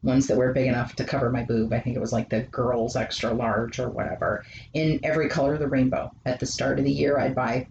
[0.04, 1.74] ones that were big enough to cover my boob.
[1.74, 5.60] I think it was like the girls extra large or whatever in every color of
[5.60, 6.12] the rainbow.
[6.26, 7.68] At the start of the year, I'd buy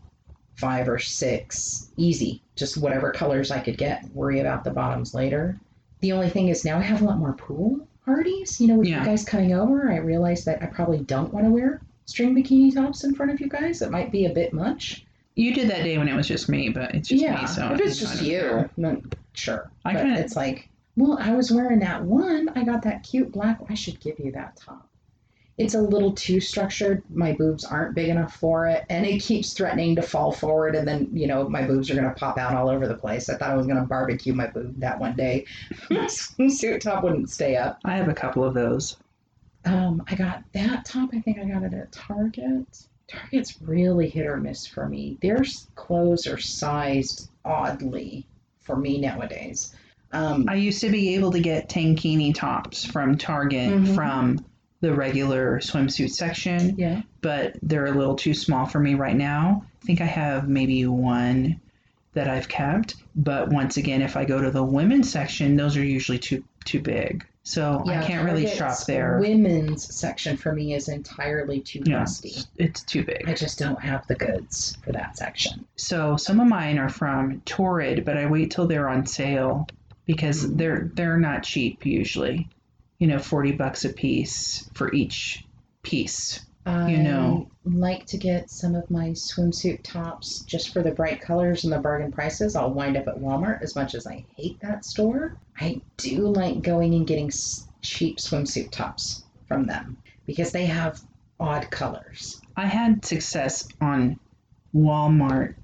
[0.55, 4.05] five or six easy, just whatever colors I could get.
[4.15, 5.59] Worry about the bottoms later.
[6.01, 8.61] The only thing is now I have a lot more pool parties.
[8.61, 9.01] You know, with Yeah.
[9.01, 12.75] you guys coming over, I realized that I probably don't want to wear string bikini
[12.75, 13.83] tops in front of you guys.
[13.83, 15.05] It might be a bit much.
[15.35, 17.47] You did that day when it was just me, but it's just yeah, me.
[17.47, 18.69] So if it's just you,
[19.35, 19.71] sure.
[19.85, 22.49] I but kinda- it's like, well, I was wearing that one.
[22.57, 23.61] I got that cute black.
[23.69, 24.89] I should give you that top.
[25.59, 27.03] It's a little too structured.
[27.09, 30.87] My boobs aren't big enough for it, and it keeps threatening to fall forward, and
[30.87, 33.29] then you know my boobs are gonna pop out all over the place.
[33.29, 35.47] I thought I was gonna barbecue my boob that one day.
[35.91, 37.81] my swimsuit top wouldn't stay up.
[37.85, 38.99] I have a couple of those.
[39.65, 41.11] Um, I got that top.
[41.13, 42.87] I think I got it at Target.
[43.09, 45.17] Target's really hit or miss for me.
[45.23, 45.43] Their
[45.75, 48.27] clothes are sized oddly
[48.61, 49.75] for me nowadays.
[50.13, 53.95] Um, I used to be able to get tankini tops from Target Mhm.
[53.95, 54.45] from
[54.81, 57.03] the regular swimsuit section, yeah.
[57.23, 59.65] but they're a little too small for me right now.
[59.83, 61.61] I think I have maybe one
[62.15, 65.85] that I've kept, but once again, if I go to the women's section, those are
[65.85, 67.25] usually too too big.
[67.45, 69.19] So I can't really shop there.
[69.21, 72.05] Women's section for me is entirely too Yeah,
[72.57, 73.23] it's too big.
[73.29, 75.65] I just don't have the goods for that section.
[75.77, 79.69] So some of mine are from Torrid, but I wait till they're on sale
[80.07, 82.49] because they're they're not cheap usually.
[82.99, 85.45] You know, forty bucks a piece for each
[85.83, 86.41] piece.
[86.67, 87.49] I know.
[87.65, 91.79] like to get some of my swimsuit tops just for the bright colors and the
[91.79, 92.57] bargain prices.
[92.57, 95.37] I'll wind up at Walmart as much as I hate that store.
[95.61, 97.31] I do like going and getting
[97.83, 101.01] cheap swimsuit tops from them because they have
[101.39, 102.41] odd colors.
[102.57, 104.19] I had success on
[104.75, 105.57] Walmart.com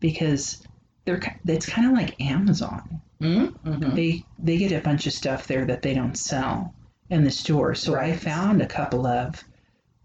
[0.00, 0.65] because
[1.06, 3.00] they're it's kind of like Amazon.
[3.20, 3.94] Mm-hmm.
[3.94, 6.74] They they get a bunch of stuff there that they don't sell
[7.08, 7.74] in the store.
[7.74, 9.42] So I found a couple of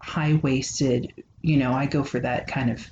[0.00, 1.12] high waisted.
[1.42, 2.88] You know, I go for that kind of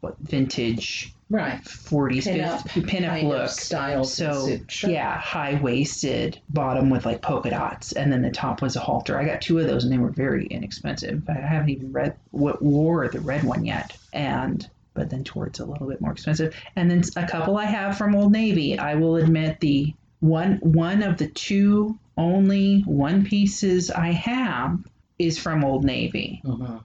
[0.00, 1.62] what vintage Right.
[1.62, 3.48] 40s, Pin-up 50s pinup kind look.
[3.50, 4.58] style So.
[4.66, 4.90] Sure.
[4.90, 9.16] Yeah, high waisted bottom with like polka dots, and then the top was a halter.
[9.16, 11.22] I got two of those, and they were very inexpensive.
[11.28, 14.68] I haven't even read what wore the red one yet, and
[15.00, 16.54] but then towards a little bit more expensive.
[16.76, 18.78] And then a couple I have from Old Navy.
[18.78, 24.78] I will admit the one one of the two only one pieces I have
[25.18, 26.42] is from Old Navy.
[26.44, 26.82] Mhm.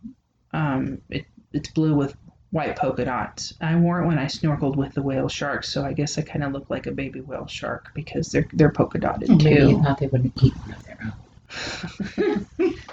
[0.54, 2.16] Um, it, it's blue with
[2.52, 3.54] white polka dots.
[3.60, 6.46] I wore it when I snorkeled with the whale sharks, so I guess I kind
[6.46, 9.84] of look like a baby whale shark because they're they're polka dotted Maybe you too.
[9.84, 11.12] thought they wouldn't eat one of their own.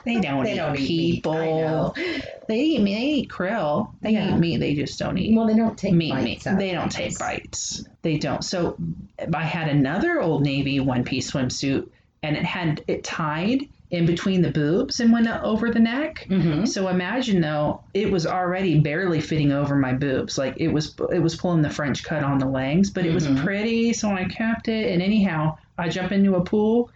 [0.04, 1.32] They don't They eat don't eat people.
[1.34, 1.94] Know.
[2.48, 2.94] They eat meat.
[2.94, 3.92] They eat krill.
[4.00, 4.34] They Yeah.
[4.34, 4.56] eat meat.
[4.58, 6.10] They just don't eat Well, they don't take meat.
[6.10, 6.58] bites meat.
[6.58, 7.84] They don't take bites.
[8.02, 8.42] They don't.
[8.44, 8.76] So
[9.32, 11.88] I had another Old Navy one piece swimsuit,
[12.22, 13.62] and it had it tied
[13.92, 16.26] in between the boobs and went over the neck.
[16.28, 16.66] Mhm.
[16.66, 20.36] So imagine though, it was already barely fitting over my boobs.
[20.36, 23.28] Like it was, it was pulling the French cut on the legs, but it was
[23.28, 23.44] Mhm.
[23.44, 23.92] pretty.
[23.92, 24.92] So I kept it.
[24.92, 26.90] And anyhow, I jump into a pool,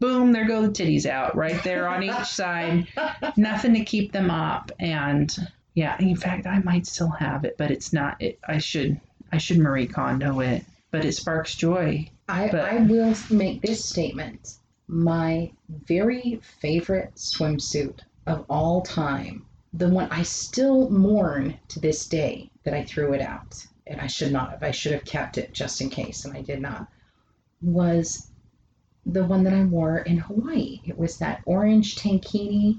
[0.00, 2.86] boom, there go the titties out right there on each side.
[3.36, 4.70] Nothing to keep them up.
[4.78, 5.34] And
[5.74, 8.20] yeah, in fact, I might still have it, but it's not.
[8.20, 9.00] It, I should,
[9.32, 10.64] I should Marie Kondo it.
[10.90, 12.10] But it sparks joy.
[12.28, 14.54] I, But- I will make this statement.
[14.90, 22.50] My very favorite swimsuit of all time, the one I still mourn to this day
[22.64, 25.52] that I threw it out, and I should not have, I should have kept it
[25.52, 26.88] just in case, and I did not,
[27.60, 28.28] was
[29.08, 30.80] the one that I wore in Hawaii.
[30.84, 32.78] It was that orange tankini,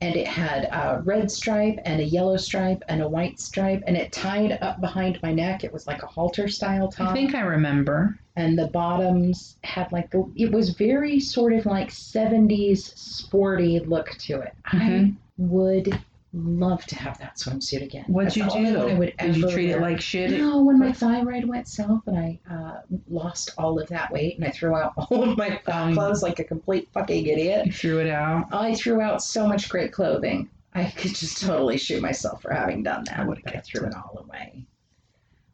[0.00, 3.96] and it had a red stripe and a yellow stripe and a white stripe, and
[3.96, 5.64] it tied up behind my neck.
[5.64, 8.18] It was like a halter style top I think I remember.
[8.36, 14.10] and the bottoms had like the it was very sort of like 70s sporty look
[14.18, 15.16] to it i Mhm.
[15.38, 15.98] would
[16.34, 18.04] love to have that swimsuit again.
[18.06, 18.78] What'd That's you do?
[18.88, 20.30] I would Did you treat it like shit?
[20.38, 24.44] No, when my thyroid went south and I uh, lost all of that weight and
[24.46, 28.00] I threw out all of my Um, clothes like a complete fucking idiot, You threw
[28.00, 28.48] it out.
[28.52, 30.50] I threw out so much great clothing.
[30.74, 33.20] I could just totally shoot myself for having done that.
[33.20, 33.88] I but I threw it.
[33.88, 34.64] it all away.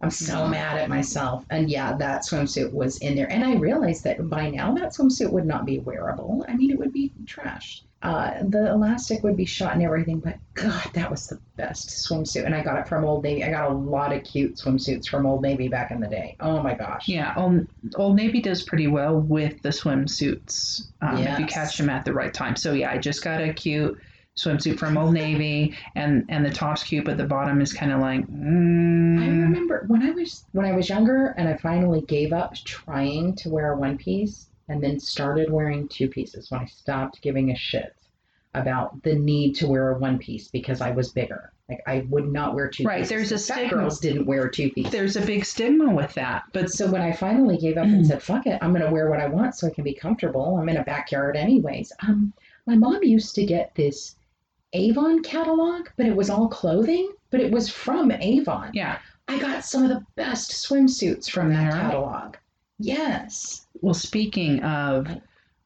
[0.01, 0.49] I'm so Yeah.
[0.51, 1.47] mad at myself.
[1.51, 3.31] And yeah, that swimsuit was in there.
[3.31, 6.45] And I realized that by now that swimsuit would not be wearable.
[6.49, 7.83] I mean, it would be trashed.
[8.05, 12.45] Uh, the elastic would be shot and everything, but God, that was the best swimsuit.
[12.45, 13.43] And I got it from Old Navy.
[13.43, 16.37] I got a lot of cute swimsuits from Old Navy back in the day.
[16.41, 17.09] Oh my gosh.
[17.09, 21.89] Yeah, Old, Old Navy does pretty well with the swimsuits um, if you catch them
[21.89, 22.57] at the right time.
[22.57, 23.99] So yeah, I just got a cute
[24.37, 28.01] swimsuit from Old Navy, and and the top's cute, but the bottom is kind of
[28.01, 28.21] like.
[28.21, 32.55] I Mm, remember when I was when I was younger and I finally gave up
[32.65, 37.21] trying to wear a one piece and then started wearing two pieces when I stopped
[37.23, 37.95] giving a shit
[38.55, 41.53] about the need to wear a one piece because I was bigger.
[41.69, 43.09] Like I would not wear two Right, pieces.
[43.09, 43.71] there's a stigma.
[43.71, 44.93] girls didn't wear two pieces.
[44.93, 48.23] there's a big stigma with that, but So when I finally gave up and said,
[48.23, 50.69] "Fuck it, I'm going to wear what I want so I can be comfortable." I'm
[50.69, 51.91] in a backyard anyways.
[52.07, 52.33] Um,
[52.67, 54.17] my mom used to get this
[54.75, 58.71] Avon catalog, but it was all clothing, but it was from Avon.
[58.75, 58.99] yeah.
[59.27, 62.37] I got some of the best swimsuits from that catalog.
[62.79, 63.67] Yes.
[63.81, 65.07] Well, speaking of,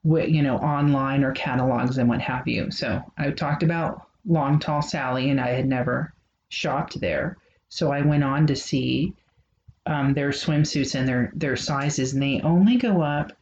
[0.03, 2.71] what you know, online or catalogs and what have you.
[2.71, 6.13] So I talked about Long Tall Sally, and I had never
[6.49, 7.37] shopped there.
[7.69, 9.13] So I went on to see
[9.87, 13.33] um, their swimsuits and their their sizes, and they only go up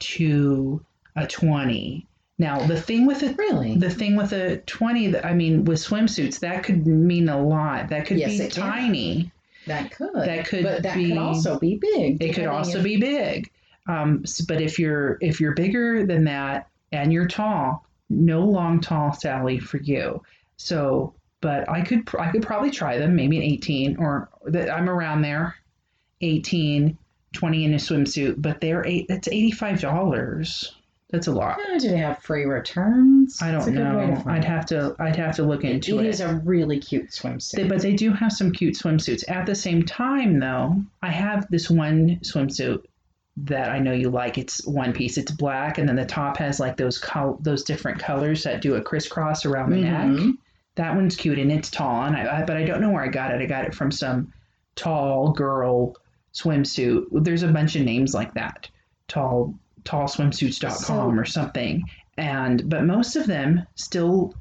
[0.00, 0.84] to
[1.16, 2.06] a twenty.
[2.38, 3.36] Now the thing with it.
[3.38, 3.76] Really?
[3.76, 7.90] The thing with a 20, that- I mean, with swimsuits, that could mean a lot.
[7.90, 9.22] That could Yes, be tiny.
[9.22, 9.32] can.
[9.66, 10.14] That could.
[10.14, 12.22] that could But that be- could also be big.
[12.22, 13.50] It could also if- be big.
[13.88, 18.80] Um, s- but if you're if you're bigger than that and you're tall, no long
[18.80, 20.22] tall Sally for you.
[20.56, 24.88] So, but I could I could probably try them maybe an 18 or that I'm
[24.88, 25.56] around there,
[26.20, 26.96] 18,
[27.32, 28.36] 20 in a swimsuit.
[28.38, 29.06] But they're eight.
[29.08, 30.76] That's 85 dollars.
[31.12, 31.58] That's a lot.
[31.78, 33.38] Do they have free returns?
[33.40, 34.22] I don't a good way to know.
[34.26, 36.08] I'd have to I'd have to look into it it.
[36.08, 37.68] is a really cute They- swimsuit.
[37.68, 39.22] but they do have some cute swimsuits.
[39.28, 42.84] At the same time, though, I have this one swimsuit
[43.36, 44.38] that I know you like.
[44.38, 45.18] It's one piece.
[45.18, 48.74] It's black, and then the top has like those col- those different colors that do
[48.74, 50.06] a crisscross around the neck.
[50.06, 50.32] Mhm.
[50.76, 52.04] That one's cute, and it's tall.
[52.04, 53.42] And I, I but I don't know where I got it.
[53.42, 54.32] I got it from some
[54.76, 55.94] tall girl
[56.34, 57.04] swimsuit.
[57.12, 58.68] There's a bunch of names like that.
[59.08, 61.84] Tall tallswimsuits.com So- or something.
[62.18, 64.34] And but most of them still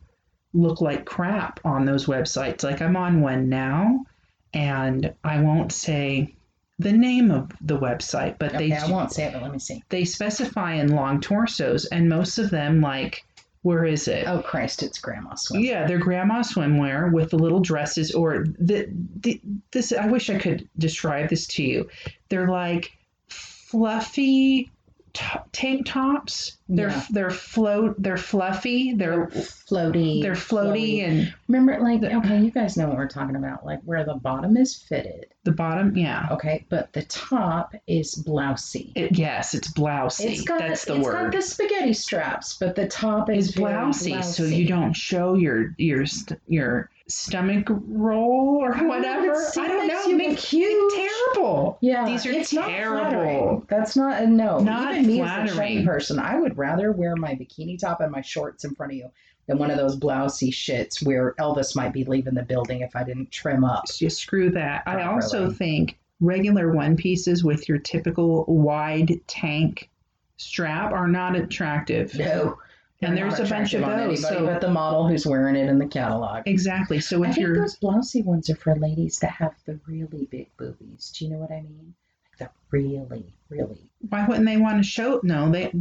[0.54, 2.63] look like crap on those websites.
[2.63, 4.06] Like I'm on one now,
[4.54, 6.36] and I won't say
[6.80, 9.60] the name of the website, but Okay, they I won't say it, but let me
[9.60, 9.84] see.
[9.89, 13.23] they specify in long torsos, and most of them like
[13.62, 14.27] where is it?
[14.27, 15.62] Oh Christ, it's Grandma Swim.
[15.62, 18.89] Yeah, they're grandma swimwear with the little dresses, or the,
[19.21, 19.39] the
[19.71, 19.93] this.
[19.93, 21.89] I wish I could describe this to you.
[22.30, 22.91] They're like
[23.30, 24.71] fluffy
[25.13, 26.58] t- tank tops.
[26.74, 27.04] They're Yeah.
[27.10, 27.96] they're float.
[28.02, 28.94] They're fluffy.
[28.94, 30.22] They're floaty.
[30.22, 33.82] they're floaty, and Remember, like, The- okay, you guys know what we're talking about, like
[33.84, 35.98] where the bottom is fitted, the bottom.
[35.98, 36.28] Yeah.
[36.32, 38.94] okay, but the top is blousy.
[38.96, 40.26] It, yes, it's blousy.
[40.32, 41.14] It's got That's the it's word.
[41.14, 45.34] got the spaghetti straps, but the top is it's very blousy, so you don't show
[45.34, 46.06] your your
[46.48, 49.34] your stomach roll or whatever.
[49.60, 50.02] I don't know.
[50.08, 50.94] you Make huge.
[50.94, 51.78] terrible.
[51.82, 53.10] Yeah, These are it's terrible.
[53.12, 53.66] flattering.
[53.68, 54.60] That's not a no.
[54.60, 55.86] Not Even me as a flattering.
[55.86, 59.12] person, I would rather wear my bikini top and my shorts in front of you
[59.47, 63.04] than one of those blousy shits where Elvis might be leaving the building if I
[63.04, 63.86] didn't trim up.
[63.88, 64.84] Just screw that.
[64.86, 69.89] I also think regular one pieces with your typical wide tank
[70.38, 72.13] strap are not attractive.
[72.15, 72.58] No,
[73.02, 75.88] And there's a bunch of those, so- but the model who's wearing it in the
[75.88, 76.43] catalog.
[76.45, 77.00] Exactly.
[77.00, 80.56] So I think you're those blousy ones are for ladies that have the really big
[80.58, 81.12] boobies.
[81.17, 81.95] Do you know what I mean?
[82.41, 83.91] The really, really.
[84.10, 85.19] why wouldn't they want to show?
[85.23, 85.71] No, they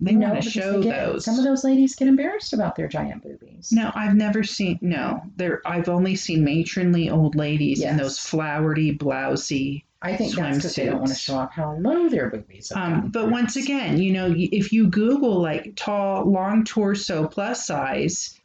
[0.00, 1.24] They no, wanna show get- those.
[1.24, 3.70] Some of those ladies get embarrassed about their giant boobies.
[3.72, 4.78] No, I've never seen.
[4.82, 5.62] No, there.
[5.64, 9.84] I've only seen matronly old ladies in those flowery, blousy.
[10.02, 12.82] I think that's because they don't want to show off how low their boobies are.
[12.82, 18.39] Um, but once again, you know, if you Google like tall, long torso, plus size,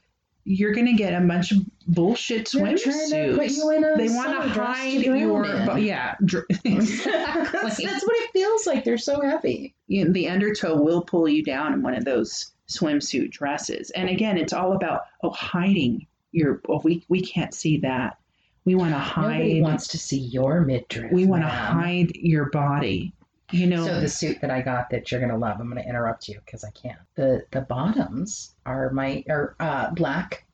[0.48, 3.56] you're gonna get a bunch of bullshit They're trying to put swimsuits.
[3.58, 5.84] you in a They want to hide your, in.
[5.84, 6.16] yeah.
[6.24, 7.86] dr- that's, exactly.
[7.86, 8.84] that's what it feels like.
[8.84, 9.74] They're so heavy.
[9.88, 13.90] You know, the undertow will pull you down in one of those swimsuit dresses.
[13.90, 16.62] And again, it's all about oh hiding your.
[16.70, 18.18] Oh, we we can't see that.
[18.66, 19.40] We want to hide.
[19.40, 21.12] Nobody wants to see your midriff.
[21.12, 23.14] we want to hide your body.
[23.52, 23.86] You know.
[23.86, 26.64] So the suit that I got that you're gonna love, I'm gonna interrupt you because
[26.64, 27.00] I can't.
[27.16, 30.46] The the bottoms are my are uh, black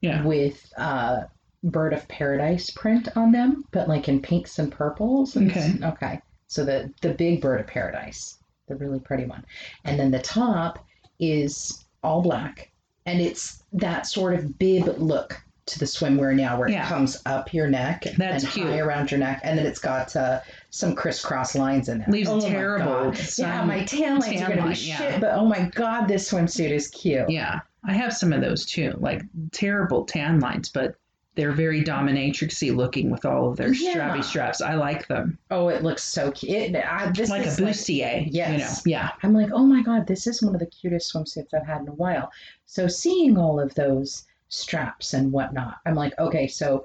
[0.00, 0.24] Yeah.
[0.24, 1.22] with uh,
[1.62, 5.36] bird of paradise print on them, but like in pinks and purples.
[5.36, 5.74] And Okay.
[5.82, 6.20] Okay.
[6.46, 9.44] So the the big bird of paradise, the really pretty one,
[9.84, 10.84] and then the top
[11.20, 12.70] is all black,
[13.06, 16.84] and it's that sort of bib look to the swimwear now, where Yeah.
[16.84, 18.66] it comes up your neck That's and cute.
[18.66, 22.08] high around your neck, and then it's got uh, some crisscross lines in it.
[22.08, 23.14] Leaves Oh terrible.
[23.36, 24.96] Yeah, my tan lines tan are gonna line, be yeah.
[24.96, 27.28] shit, but oh my god, this swimsuit is cute.
[27.30, 30.94] Yeah, I have some of those too, like terrible tan lines, but
[31.34, 33.94] they're very dominatrixy looking with all of their Yeah.
[33.94, 34.60] strappy straps.
[34.60, 36.74] I like them, Oh, it looks so cute.
[36.74, 38.26] It, I, this like a is like- bustier.
[38.26, 38.82] You know, Yes.
[38.84, 41.82] yeah, I'm like, oh my god, this is one of the cutest swimsuits I've had
[41.82, 42.32] in a while.
[42.66, 46.84] So seeing all of those straps and whatnot, I'm like, okay, so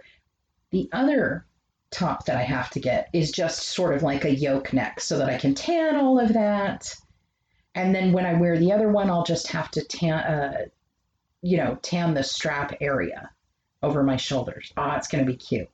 [0.72, 1.46] the other
[1.92, 5.18] top that I have to get is just sort of like a yoke neck so
[5.20, 6.94] that I can tan all of that.
[7.76, 10.66] And then when I wear the other one, I'll just have to tan, uh,
[11.42, 13.30] you know, tan the strap area
[13.82, 14.72] over my shoulders.
[14.78, 15.70] Oh, it's going to be cute.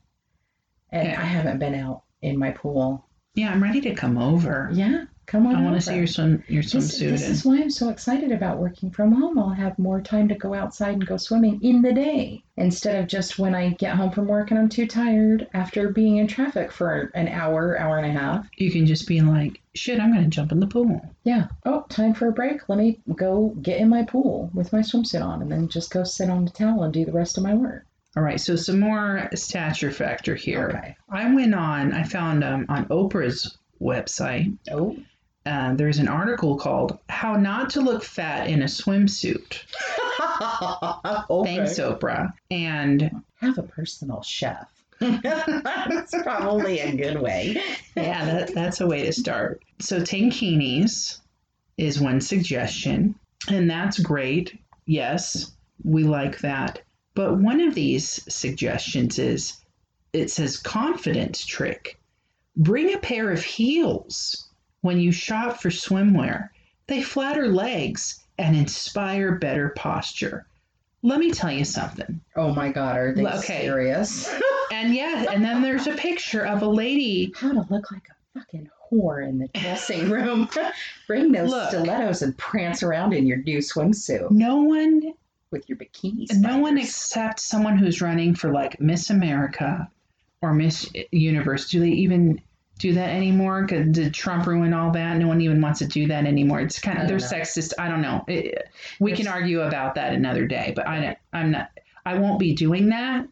[0.91, 1.21] And Yeah.
[1.21, 3.05] I haven't been out in my pool.
[3.35, 3.51] yeah.
[3.51, 4.69] I'm ready to come over.
[4.73, 5.55] Yeah, come on.
[5.55, 7.11] I want to see your swim your This, swimsuit.
[7.11, 9.37] this and- is why I'm so excited about working from home.
[9.37, 13.07] I'll have more time to go outside and go swimming in the day instead of
[13.07, 16.71] just when I get home from work and I'm too tired after being in traffic
[16.71, 18.47] for an hour, hour and a half.
[18.57, 20.99] you can just be like, shit, I'm going to jump in the pool.
[21.23, 21.47] Yeah.
[21.65, 22.67] Oh, time for a break.
[22.67, 26.03] Let me go get in my pool with my swimsuit on and then just go
[26.03, 27.85] sit on the towel and do the rest of my work.
[28.17, 30.69] All right, so some more stature factor here.
[30.75, 30.95] Okay.
[31.11, 34.97] I went on, I found um, on Oprah's website, Oh.
[35.45, 39.63] Uh, there's an article called How Not to Look Fat in a Swimsuit.
[41.29, 41.55] okay.
[41.55, 42.33] Thanks, Oprah.
[42.51, 44.67] And Have a personal chef.
[44.99, 47.61] That's probably a good way.
[47.95, 49.63] yeah, that, that's a way to start.
[49.79, 51.19] So, tankinis
[51.77, 53.15] is one suggestion,
[53.47, 54.59] and that's great.
[54.85, 55.53] Yes,
[55.85, 56.81] we like that.
[57.15, 59.53] But one of these suggestions is
[60.11, 61.97] it says confidence trick.
[62.57, 64.48] Bring a pair of heels
[64.81, 66.49] when you shop for swimwear.
[66.87, 70.45] They flatter legs and inspire better posture.
[71.01, 72.19] Let me tell you something.
[72.35, 73.61] Oh my god, are they Okay.
[73.61, 74.29] serious?
[74.71, 77.33] And yeah, and then there's a picture of a lady.
[77.35, 80.47] How to look like a fucking whore in the dressing room.
[81.07, 81.69] Bring those Look.
[81.69, 85.01] stilettos and prance around in your new swimsuit No one
[85.49, 86.27] with your bikini.
[86.35, 89.89] no one except someone who's running for like Miss America
[90.43, 91.67] or Miss Universe.
[91.67, 92.39] Do they even
[92.79, 93.63] do that anymore?
[93.63, 95.17] Did Trump ruin all that?
[95.17, 96.61] No one even wants to do that anymore.
[96.61, 97.23] It's kind of they're know.
[97.23, 97.73] sexist.
[97.77, 98.23] I don't know.
[98.27, 98.67] It-
[98.99, 101.69] we can argue about that another day, but I don't, I'm not.
[102.05, 103.27] I won't be doing that.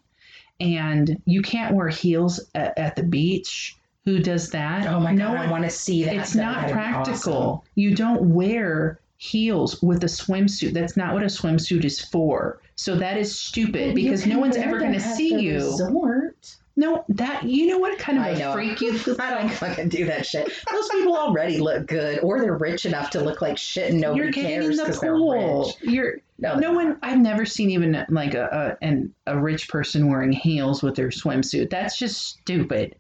[0.60, 3.76] And you can't wear heels at, at the beach.
[4.06, 4.88] Who does that?
[4.88, 6.16] Oh my no god, one, I want to see that.
[6.16, 7.66] it's That not practical.
[7.76, 10.74] You don't wear heels with a swimsuit.
[10.74, 12.62] That's not what a swimsuit is for.
[12.76, 13.96] So that is stupid awesome.
[13.96, 15.56] because no one's ever going to see you.
[15.56, 16.56] Resort.
[16.80, 18.54] No, that you know what kind of I a know.
[18.54, 20.46] freak you I don't fucking do that shit.
[20.72, 24.24] Those people already look good, or they're rich enough to look like shit, and nobody
[24.24, 25.66] You're getting in cares the because they're pool.
[25.82, 25.92] rich.
[25.92, 27.00] You're No, no they're one.
[27.02, 31.10] I've never seen even like a, a an a rich person wearing heels with their
[31.10, 31.72] swimsuit.
[31.72, 32.96] That's just stupid.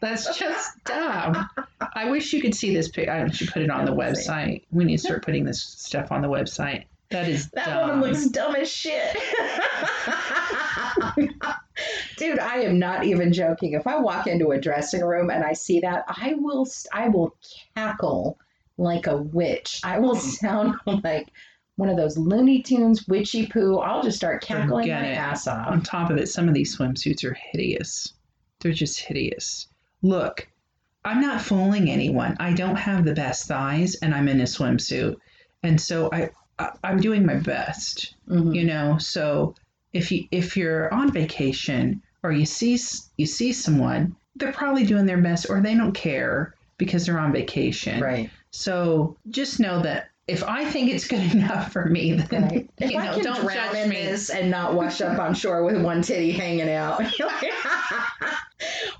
[0.00, 1.48] That's just dumb.
[1.94, 3.08] I wish you could see this pic.
[3.08, 4.28] I should put it on the see.
[4.28, 4.62] website.
[4.72, 6.86] We need to start putting this stuff on the website.
[7.12, 8.00] That is That dumb.
[8.00, 9.16] woman looks dumb as shit.
[12.22, 13.72] Dude, I am not even joking.
[13.72, 17.36] If I walk into a dressing room and I see that, I will I will
[17.74, 18.38] cackle
[18.78, 19.80] like a witch.
[19.82, 21.28] I will sound like
[21.76, 23.78] one of those Looney Tunes witchy poo.
[23.78, 25.14] I'll just start cackling Forget my it.
[25.16, 25.66] ass off.
[25.66, 28.12] on top of it, some of these swimsuits are hideous.
[28.60, 29.66] They're just hideous.
[30.02, 30.46] Look,
[31.04, 32.36] I'm not fooling anyone.
[32.38, 35.16] I don't have the best thighs, and I'm in a swimsuit,
[35.64, 38.14] and so I, I I'm doing my best.
[38.28, 38.54] Mhm.
[38.54, 39.56] You know, so
[39.92, 42.78] if you if you're on vacation or you see
[43.16, 47.32] you see someone, they're probably doing their best, or they don't care because they're on
[47.32, 48.00] vacation.
[48.00, 48.30] Right.
[48.50, 52.70] So just know that if I think it's good enough for me, then Right.
[52.78, 53.96] If you I know, don't drown judge in me.
[53.96, 57.00] this and not wash up on shore with one titty hanging out,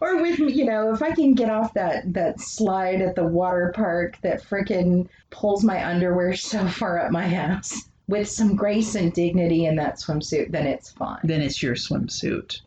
[0.01, 3.73] or with you know, if I can get off that that slide at the water
[3.75, 9.13] park that frickin' pulls my underwear so far up my ass with some grace and
[9.13, 11.21] dignity in that swimsuit, then it's fine.
[11.25, 12.61] then it's your swimsuit.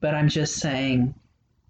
[0.00, 1.14] But I'm just saying,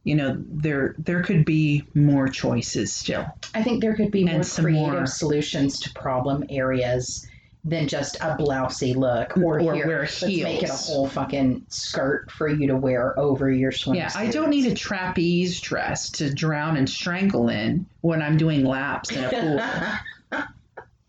[0.04, 3.26] you know, there there could be more choices still.
[3.54, 7.26] I think there could be more some creative more- solutions to problem areas
[7.64, 11.66] than just a blousy look or, Or here, wear let's make it a whole fucking
[11.68, 13.96] skirt for you to wear over your swimsuit.
[13.96, 18.64] Yeah, I don't need a trapeze dress to drown and strangle in when I'm doing
[18.64, 19.60] laps in a pool.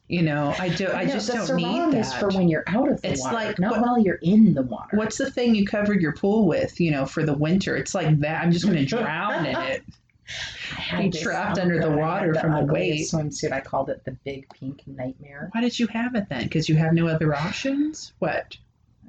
[0.09, 0.87] You know, I do.
[0.87, 2.17] I No, just don't need that.
[2.19, 4.61] for when you're out of the It's water, like not what- while you're in the
[4.61, 4.95] water.
[4.95, 6.79] What's the thing you covered your pool with?
[6.79, 7.75] You know, for the winter.
[7.75, 8.41] It's like that.
[8.41, 9.83] I'm just going to drown in it.
[10.91, 13.51] I be trapped under the water had from the ugliest swimsuit.
[13.51, 15.49] I called it the Big Pink Nightmare.
[15.53, 16.43] Why did you have it then?
[16.43, 18.13] Because you have no other options.
[18.19, 18.57] What?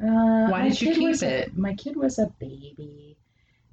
[0.02, 1.56] Uh, Why did you keep was a- it?
[1.56, 3.16] my kid was a baby,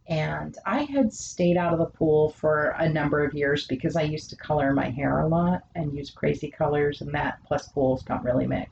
[0.08, 4.04] and I had stayed out of the pool for a number of years because I
[4.04, 8.04] used to color my hair a lot and use crazy colors, and that plus pools
[8.04, 8.72] don't really mix.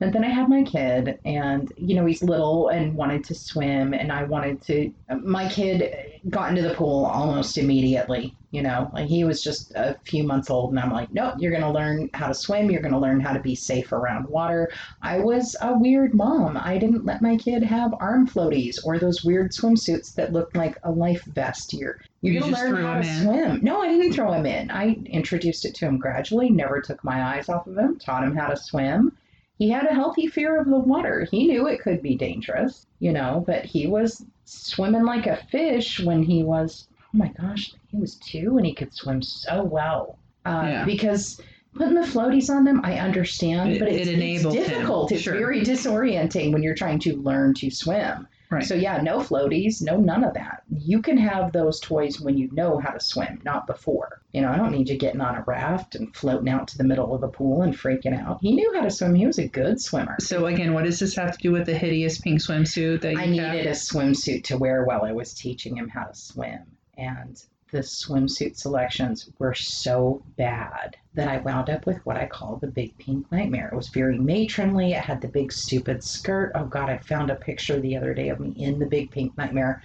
[0.00, 3.94] And then I had my kid, and you know he's little and wanted to swim,
[3.94, 4.92] and I wanted to.
[5.22, 8.34] My kid got into the pool almost immediately.
[8.52, 11.50] You know, like he was just a few months old, and I'm like, nope, you're
[11.52, 12.70] gonna learn how to swim.
[12.70, 14.70] You're gonna learn how to be safe around water.
[15.02, 16.56] I was a weird mom.
[16.56, 20.78] I didn't let my kid have arm floaties or those weird swimsuits that looked like
[20.84, 21.74] a life vest.
[21.74, 23.22] You're you're You just learn how him to in?
[23.22, 23.60] swim.
[23.64, 24.70] No, I didn't throw him in.
[24.70, 26.50] I introduced it to him gradually.
[26.50, 27.98] Never took my eyes off of him.
[27.98, 29.12] Taught him how to swim.
[29.58, 31.26] He had a healthy fear of the water.
[31.30, 36.00] He knew it could be dangerous, you know, but he was swimming like a fish
[36.00, 40.16] when he was, oh my gosh, he was two and he could swim so well.
[40.46, 40.84] Uh, Yeah.
[40.84, 41.40] Because
[41.74, 45.12] putting the floaties on them, I understand, It- but it it's, enabled it's him, difficult.
[45.12, 45.34] It's sure.
[45.36, 48.28] very disorienting when you're trying to learn to swim.
[48.50, 48.64] Right.
[48.64, 50.62] So yeah, no floaties, no none of that.
[50.70, 54.22] You can have those toys when you know how to swim, not before.
[54.32, 56.84] You know, I don't need you getting on a raft and floating out to the
[56.84, 58.38] middle of the pool and freaking out.
[58.40, 59.14] He knew how to swim.
[59.14, 60.16] He was a good swimmer.
[60.20, 63.18] So again, what does this have to do with the hideous pink swimsuit that you
[63.18, 63.30] I have?
[63.30, 66.60] needed a swimsuit to wear while I was teaching him how to swim.
[66.96, 67.40] And
[67.70, 72.66] the swimsuit selections were so bad that I wound up with what I call the
[72.66, 73.68] big pink nightmare.
[73.72, 74.92] It was very matronly.
[74.92, 76.52] It had the big stupid skirt.
[76.54, 79.36] Oh God, I found a picture the other day of me in the big pink
[79.36, 79.82] nightmare.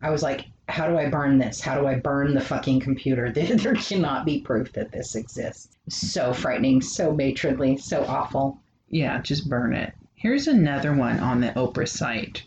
[0.00, 1.60] I was like, how do I burn this?
[1.60, 3.32] How do I burn the fucking computer?
[3.34, 5.68] There, cannot be proof that this exists.
[5.88, 8.58] So frightening, so matronly, so awful.
[8.88, 9.92] Yeah, just burn it.
[10.14, 12.44] Here's another one on the Oprah site.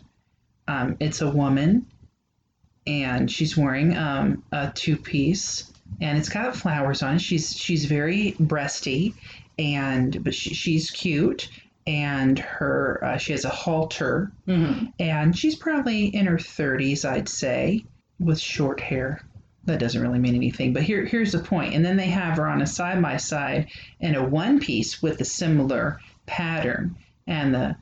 [0.66, 1.86] Um, it's a woman,
[2.88, 5.70] and she's wearing um, a two-piece,
[6.00, 7.20] and it's got flowers on it.
[7.20, 9.14] She's she's very breasty,
[9.58, 11.50] and but she, she's cute,
[11.86, 17.28] and her uh, she has a halter, hmm and she's probably in her 30s, I'd
[17.28, 17.84] say,
[18.18, 19.22] with short hair.
[19.64, 21.74] That doesn't really mean anything, but here here's the point.
[21.74, 23.68] And then they have her on a side by side
[24.00, 27.76] in a one piece with a similar pattern, and the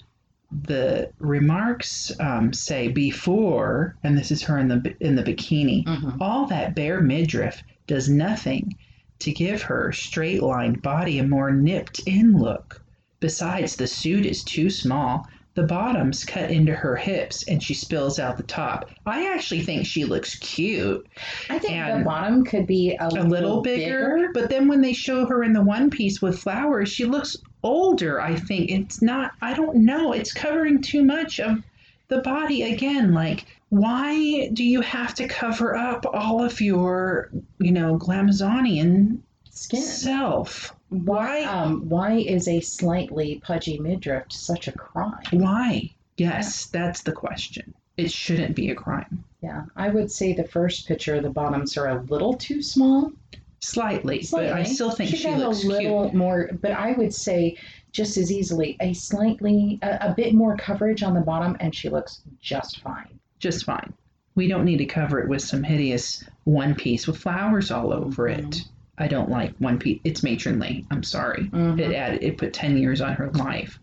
[0.63, 5.87] the remarks um, say before, and this is her in the in the bikini.
[5.87, 8.77] hmm All that bare midriff does nothing
[9.19, 12.83] to give her straight lined body a more nipped in look.
[13.21, 15.27] Besides, the suit is too small.
[15.55, 18.91] The bottom's cut into her hips and she spills out the top.
[19.07, 21.07] I actually think she looks cute,
[21.49, 25.25] I think the bottom could be a, a little bigger, but then when they show
[25.25, 28.21] her in the one piece with flowers, she looks older.
[28.21, 31.63] I think it's not, I don't know, it's covering too much of
[32.09, 33.13] the body again.
[33.13, 39.19] Like, why do you have to cover up all of your, you know, Glamazonian
[39.51, 39.83] skin.
[39.83, 40.75] self?
[40.89, 41.41] Why?
[41.41, 41.45] Why?
[41.45, 45.25] Um, why is a slightly pudgy midriff such a crime?
[45.33, 45.91] Why?
[46.17, 47.75] Yes, that's the question.
[47.97, 49.25] It shouldn't be a crime.
[49.43, 53.13] Yeah, I would say the first picture, the bottoms are a little too small.
[53.61, 54.51] Slightly, Slightly.
[54.51, 56.15] but I still think Should she have looks a little cute.
[56.15, 56.51] more.
[56.61, 57.57] But I would say
[57.93, 61.89] just as easily a slightly, a, a bit more coverage on the bottom, and she
[61.89, 63.19] looks just fine.
[63.39, 63.93] Just fine.
[64.35, 68.29] We don't need to cover it with some hideous one piece with flowers all over
[68.29, 68.45] it.
[68.45, 68.69] Mhm.
[68.99, 70.01] I don't like one piece.
[70.05, 70.85] It's matronly.
[70.91, 71.45] I'm sorry.
[71.51, 71.79] Mhm.
[71.81, 72.23] It added.
[72.23, 73.79] It put ten years on her life.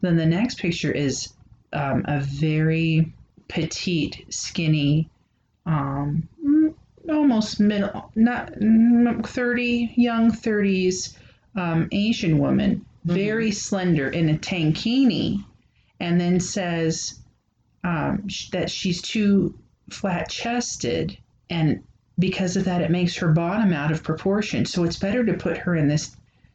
[0.00, 1.32] Then the next picture is
[1.72, 3.12] um, a very
[3.48, 5.08] petite, skinny,
[5.66, 6.28] um,
[7.10, 11.16] almost middle, not mm, thirty, young thirties,
[11.56, 13.14] um, Asian woman, Mhm.
[13.14, 15.44] very slender in a tankini,
[16.00, 17.18] and then says
[17.82, 19.54] um, sh- that she's too
[19.90, 21.16] flat chested
[21.48, 21.82] and
[22.18, 24.66] because of that it makes her bottom out of proportion.
[24.66, 26.14] So it's better to put her in this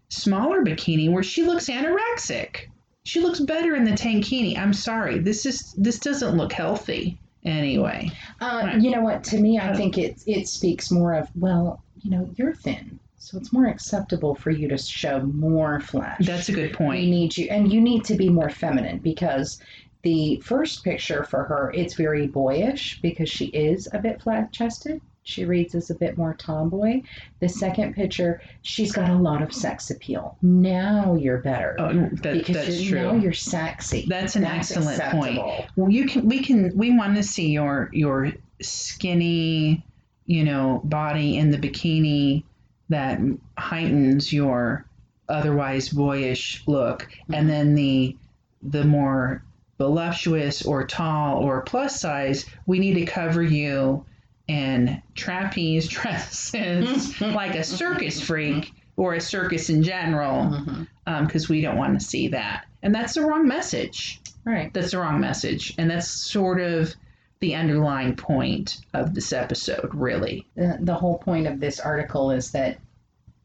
[0.09, 2.67] smaller bikini where she looks anorexic.
[3.05, 4.55] She looks better in the tankini.
[4.57, 5.17] I'm sorry.
[5.17, 8.09] This is this doesn't look healthy anyway
[8.41, 8.77] Uh.
[8.79, 9.23] You know what?
[9.25, 12.99] To me, I Uh, think it it speaks more of well, you know, you're thin,
[13.17, 16.17] so it's more acceptable for you to show more flesh.
[16.25, 16.99] that's a good point.
[17.01, 19.59] we need you and you need to be more feminine because
[20.03, 25.01] the first picture for her it's very boyish because she is a bit flat chested
[25.25, 27.01] she reads as a bit more tomboy.
[27.39, 30.37] The second picture she's got a lot of sex appeal.
[30.41, 31.75] Now you're better.
[31.79, 33.11] Oh, that, because that's you're, true.
[33.11, 34.05] now you're sexy.
[34.07, 35.39] That's an excellent point.
[35.75, 39.83] Well, you can we can we want to see your your skinny,
[40.27, 42.43] you know, body in the bikini
[42.89, 43.19] that
[43.57, 44.85] heightens your
[45.27, 47.33] otherwise boyish look, Mm-hmm.
[47.33, 48.15] and then the
[48.61, 49.43] the more
[49.79, 54.05] voluptuous or tall or plus size, we need to cover you
[54.47, 60.85] in trapeze dresses like a circus freak or a circus in general,
[61.21, 64.21] because we don't want to see that, and that's the wrong message.
[64.45, 64.71] Right.
[64.73, 66.95] That's the wrong message, and that's sort of
[67.39, 70.47] the underlying point of this episode, really.
[70.55, 72.77] the, the whole point of this article is that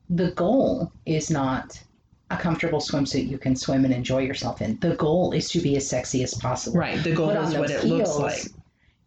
[0.09, 1.83] the goal is not
[2.31, 4.79] a comfortable swimsuit you can swim and enjoy yourself in.
[4.81, 6.79] The goal is to be as sexy as possible.
[6.79, 7.03] Right.
[7.03, 8.43] The goal Put is what it looks like.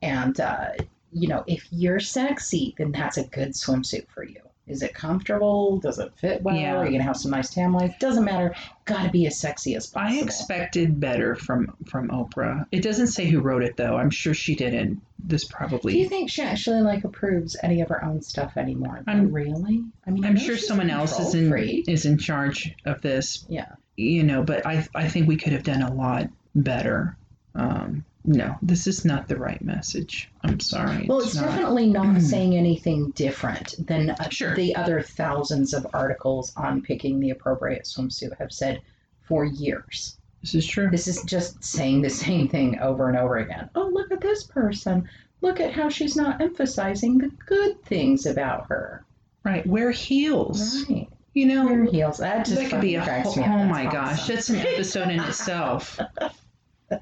[0.02, 0.72] And, uh,
[1.14, 4.39] you know, if you're sexy, then that's a good swimsuit for you.
[4.66, 5.78] Is it comfortable?
[5.80, 6.55] Does it fit well?
[6.55, 6.78] Yeah.
[6.78, 7.93] Are you going to have some nice tan lines?
[7.99, 8.55] Doesn't matter.
[8.86, 10.20] Got to be as sexy as possible.
[10.20, 12.66] I expected better from from Oprah.
[12.72, 13.97] It doesn't say who wrote it though.
[13.97, 15.01] I'm sure she didn't.
[15.20, 15.93] This probably.
[15.93, 19.03] Do you think she actually like approves any of her own stuff anymore?
[19.05, 19.84] I'm- really?
[20.07, 21.53] I mean, I'm sure someone else is in
[21.88, 23.45] is in charge of this.
[23.49, 23.74] Yeah.
[23.97, 27.18] You know, but I I think we could have done a lot better.
[27.53, 30.30] Um, no, this is not the right message.
[30.44, 31.06] I'm sorry.
[31.08, 31.46] Well, it's not.
[31.46, 34.56] definitely not saying anything different than uh, Sure.
[34.56, 38.82] the other thousands of articles on picking the appropriate swimsuit have said
[39.24, 40.18] for years.
[40.42, 40.90] This is true.
[40.90, 43.70] This is just saying the same thing over and over again.
[43.76, 45.10] Oh, look at this person.
[45.42, 49.04] Look at how she's not emphasizing the good things about her.
[49.44, 49.66] Right.
[49.68, 50.90] Wear heels.
[50.90, 51.10] Right.
[51.34, 52.20] You know, Wear heels.
[52.20, 54.36] That just that could be a whole, oh my gosh awesome.
[54.36, 56.00] that's an episode in itself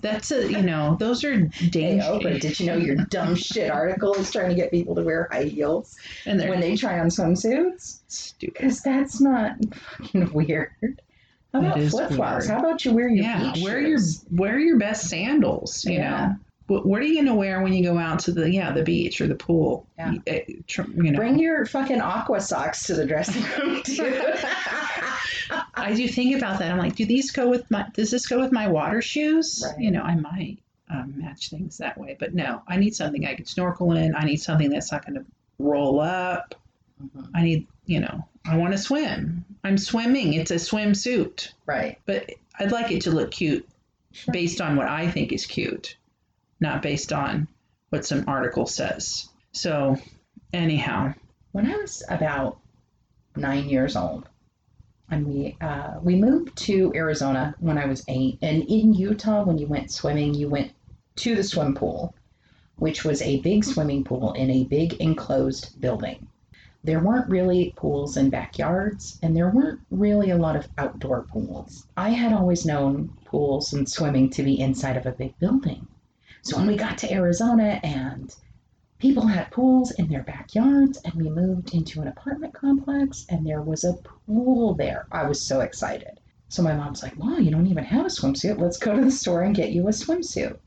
[0.02, 1.38] that's a you know those are
[1.70, 5.02] dangerous Oprah, did you know your dumb shit article is trying to get people to
[5.04, 8.00] wear high heels and when they try on swimsuits?
[8.08, 10.72] stupid Because that's not fucking weird.
[11.54, 12.48] How about flip flops?
[12.48, 14.00] How about you wear your yeah beach wear your
[14.32, 16.10] wear your best sandals you Yeah.
[16.10, 16.36] know
[16.72, 19.28] what, are you gonna wear when you go out to the yeah the beach or
[19.28, 20.12] the pool Yeah.
[20.14, 24.22] you, eh, you know Bring your fucking aqua socks to the dressing room too.
[25.76, 28.40] i do think about that i'm like do these go with my does this go
[28.40, 29.80] with my water shoes Right.
[29.80, 30.58] you know i might
[30.90, 34.24] um, match things that way but no i need something i can snorkel in i
[34.26, 35.26] need something that's not going to
[35.60, 36.56] roll up
[37.04, 37.30] Mhm.
[37.34, 39.44] I need, you know, I want to swim.
[39.64, 40.34] I'm swimming.
[40.36, 41.98] It's a swimsuit, Right.
[42.06, 43.68] but I'd like it to look cute
[44.12, 44.32] Sure.
[44.32, 45.96] based on what I think is cute,
[46.62, 47.48] not based on
[47.90, 49.28] what some article says.
[49.52, 49.98] So,
[50.54, 51.14] anyhow,
[51.52, 52.60] When I was about
[53.36, 54.30] nine years old,
[55.10, 59.58] and we uh, we moved to Arizona when I was eight, and in Utah, when
[59.58, 60.72] you went swimming, you went
[61.18, 62.16] to the swim pool,
[62.78, 66.28] which was a big swimming pool in a big enclosed building.
[66.84, 71.86] There weren't really pools in backyards, and there weren't really a lot of outdoor pools.
[71.98, 75.88] I had always known pools and swimming to be inside of a big building.
[76.44, 78.36] So when we got to Arizona and
[78.98, 83.62] people had pools in their backyards and we moved into an apartment complex and there
[83.62, 85.06] was a pool there.
[85.12, 86.20] I was so excited.
[86.50, 88.60] So my mom's like, Wow, you don't even have a swimsuit.
[88.60, 90.58] Let's go to the store and get you a swimsuit.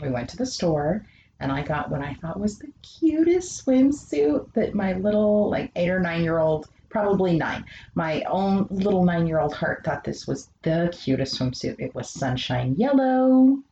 [0.00, 1.06] We went to the store
[1.38, 5.90] and I got what I thought was the cutest swimsuit that my little, like, eight
[5.90, 7.64] or nine year old, probably nine,
[7.94, 11.76] my own little nine year old heart thought this was the cutest swimsuit.
[11.78, 13.62] It was sunshine yellow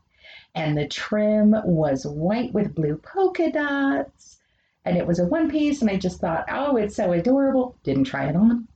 [0.55, 4.39] and the trim was white with blue polka dots.
[4.87, 7.77] And it was a one piece, and I just thought, oh, it's so adorable.
[7.85, 8.69] Didn't try it on,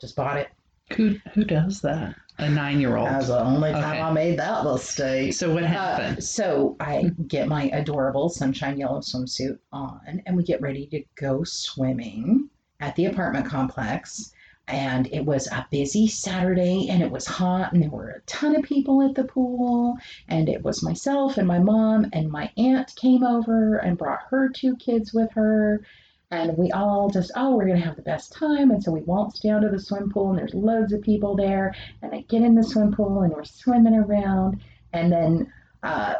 [0.00, 0.48] just bought it.
[0.96, 2.16] who who does that?
[2.38, 3.06] A nine year old.
[3.08, 4.00] That was the only time Okay.
[4.00, 5.32] I made that mistake.
[5.34, 6.24] So what Uh, happened?
[6.24, 11.44] so I get my adorable sunshine yellow swimsuit on, and we get ready to go
[11.44, 12.50] swimming
[12.80, 14.32] at the apartment complex.
[14.66, 18.56] And it was a busy Saturday, and it was hot, and there were a ton
[18.56, 19.98] of people at the pool.
[20.28, 24.48] And it was myself and my mom, and my aunt came over and brought her
[24.48, 25.84] two kids with her.
[26.30, 28.70] And we all just, oh, we're going to have the best time.
[28.70, 31.74] And so we waltzed down to the swim pool, and there's loads of people there.
[32.00, 34.62] And I get in the swim pool, and we're swimming around.
[34.94, 35.52] And then
[35.82, 36.14] uh,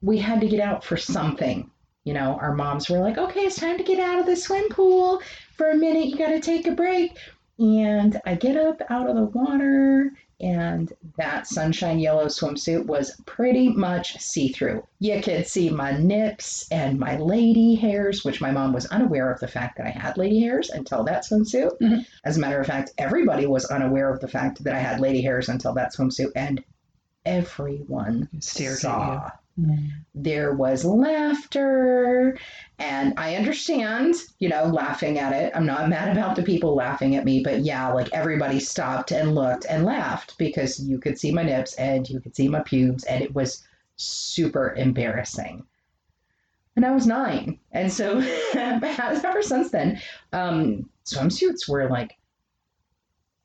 [0.00, 1.70] we had to get out for something.
[2.04, 4.68] You know, our moms were like, okay, it's time to get out of the swim
[4.70, 5.22] pool
[5.56, 6.06] for a minute.
[6.06, 7.16] You got to take a break.
[7.58, 13.68] And I get up out of the water, and that sunshine yellow swimsuit was pretty
[13.68, 14.82] much see through.
[14.98, 19.38] You could see my nips and my lady hairs, which my mom was unaware of
[19.38, 21.78] the fact that I had lady hairs until that swimsuit.
[21.80, 22.04] Mhm.
[22.24, 25.22] As a matter of fact, everybody was unaware of the fact that I had lady
[25.22, 26.62] hairs until that swimsuit, and
[27.24, 29.30] everyone Stared saw.
[29.56, 29.90] At.
[30.14, 32.36] There was laughter,
[32.78, 35.52] and I understand, you know, laughing at it.
[35.54, 39.34] I'm not mad about the people laughing at me, but yeah, like everybody stopped and
[39.34, 43.04] looked and laughed because you could see my nips and you could see my pubes,
[43.04, 43.62] and it was
[43.96, 45.64] super embarrassing.
[46.76, 48.18] And I was nine, and so
[48.54, 50.00] ever since then,
[50.32, 52.16] um, swimsuits were like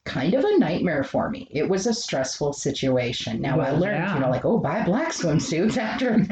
[0.09, 1.47] kind of a nightmare for me.
[1.51, 3.41] It was a stressful situation.
[3.41, 4.13] Now I learned, yeah.
[4.15, 6.25] you know, like, oh, buy black swimsuits after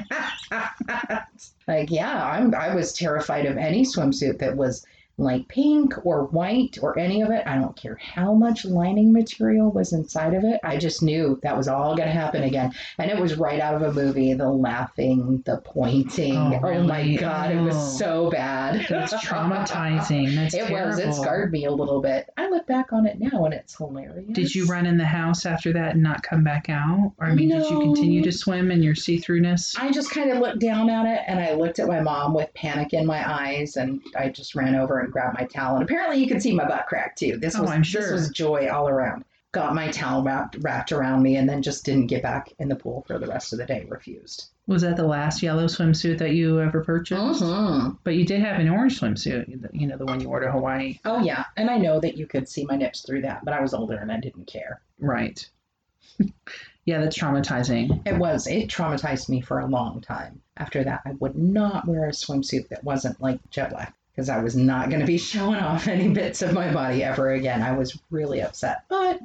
[0.50, 1.28] that.
[1.68, 4.86] like, yeah, I'm, I was terrified of any swimsuit that was
[5.20, 7.46] like pink or white or any of it.
[7.48, 10.60] I don't care how much lining material was inside of it.
[10.64, 12.74] I just knew that was all going to happen again.
[13.00, 16.36] And it was right out of a movie the laughing, the pointing.
[16.36, 17.18] Oh, Oh, my really?
[17.18, 17.64] God, it Oh.
[17.64, 18.86] was so bad.
[18.90, 20.36] That's traumatizing.
[20.36, 20.90] That's It terrible.
[20.90, 21.00] was.
[21.00, 22.30] It scarred me a little bit.
[22.38, 24.26] I look back on it now and it's hilarious.
[24.34, 27.14] Did you run in the house after that and not come back out?
[27.20, 29.76] Or I mean, did you continue to swim in your see-throughness?
[29.80, 32.54] I just kind of looked down at it and I looked at my mom with
[32.54, 35.76] panic in my eyes and I just ran over and grabbed my towel.
[35.76, 37.38] And apparently you could see my butt crack too.
[37.38, 39.26] This Oh, was I'm this was joy all around.
[39.54, 42.76] Got my towel wrapped wrapped around me and then just didn't get back in the
[42.76, 43.86] pool for the rest of the day.
[43.88, 44.50] Refused.
[44.68, 47.42] Was that the last yellow swimsuit that you ever purchased?
[47.42, 47.92] Mm-hmm.
[48.04, 51.00] But you did have an orange swimsuit, you know, the one you wore to Hawaii.
[51.06, 53.62] Oh yeah, and I know that you could see my nips through that, but I
[53.62, 54.82] was older and I didn't care.
[55.00, 55.50] Right.
[56.86, 58.06] yeah, that's traumatizing.
[58.06, 58.48] It was.
[58.48, 60.42] It traumatized me for a long time.
[60.58, 64.42] After that, I would not wear a swimsuit that wasn't like jet black because I
[64.42, 67.62] was not going to be showing off any bits of my body ever again.
[67.62, 68.78] I was really upset.
[68.90, 69.20] But,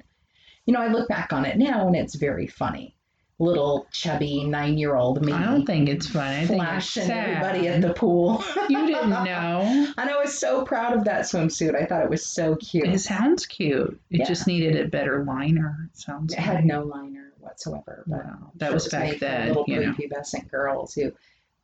[0.67, 2.95] you know, I look back on it now and it's very funny.
[3.39, 6.43] Little chubby nine year old me I don't think it's funny.
[6.43, 8.45] I think it's flashing everybody at the pool.
[8.69, 9.93] You didn't know.
[9.97, 11.75] and I was so proud of that swimsuit.
[11.75, 12.87] I thought it was so cute.
[12.87, 13.99] It sounds cute.
[14.11, 14.27] It Yeah.
[14.27, 15.89] just needed a better liner.
[15.91, 18.05] It sounds like It had no liner whatsoever.
[18.07, 21.11] But Wow, that sure was back for then, Little prepubescent girls who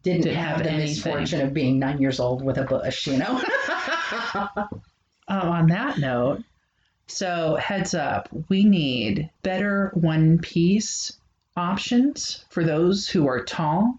[0.08, 0.88] didn't, Didn't have, have the anything.
[0.88, 3.40] misfortune of being nine years old with a bush, you know.
[5.30, 6.42] Oh, on that note,
[7.06, 11.12] so heads up, we need better one piece
[11.54, 13.98] options for those who are tall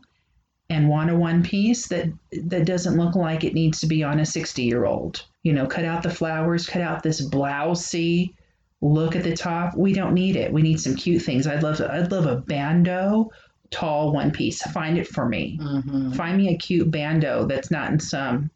[0.72, 4.20] and want a one piece that that doesn't look like it needs to be on
[4.20, 5.24] a 60 year old.
[5.44, 8.34] You know, cut out the flowers, cut out this blousey
[8.82, 9.76] look at the top.
[9.76, 10.52] We don't need it.
[10.52, 11.48] We need some cute things.
[11.48, 13.32] I'd love I'd love a bandeau
[13.72, 14.62] tall one piece.
[14.62, 15.58] Find it for me.
[15.62, 16.16] Mhm.
[16.16, 18.50] Find me a cute bandeau that's not in some,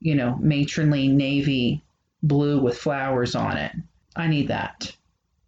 [0.00, 1.82] you know, matronly navy
[2.22, 3.72] blue with flowers on it.
[4.16, 4.90] I need that.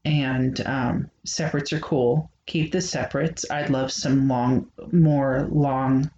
[0.04, 2.30] And um, separates are cool.
[2.46, 3.44] Keep the separates.
[3.50, 6.10] I'd love some long, more long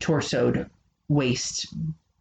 [0.00, 0.68] torsoed
[1.08, 1.72] waist,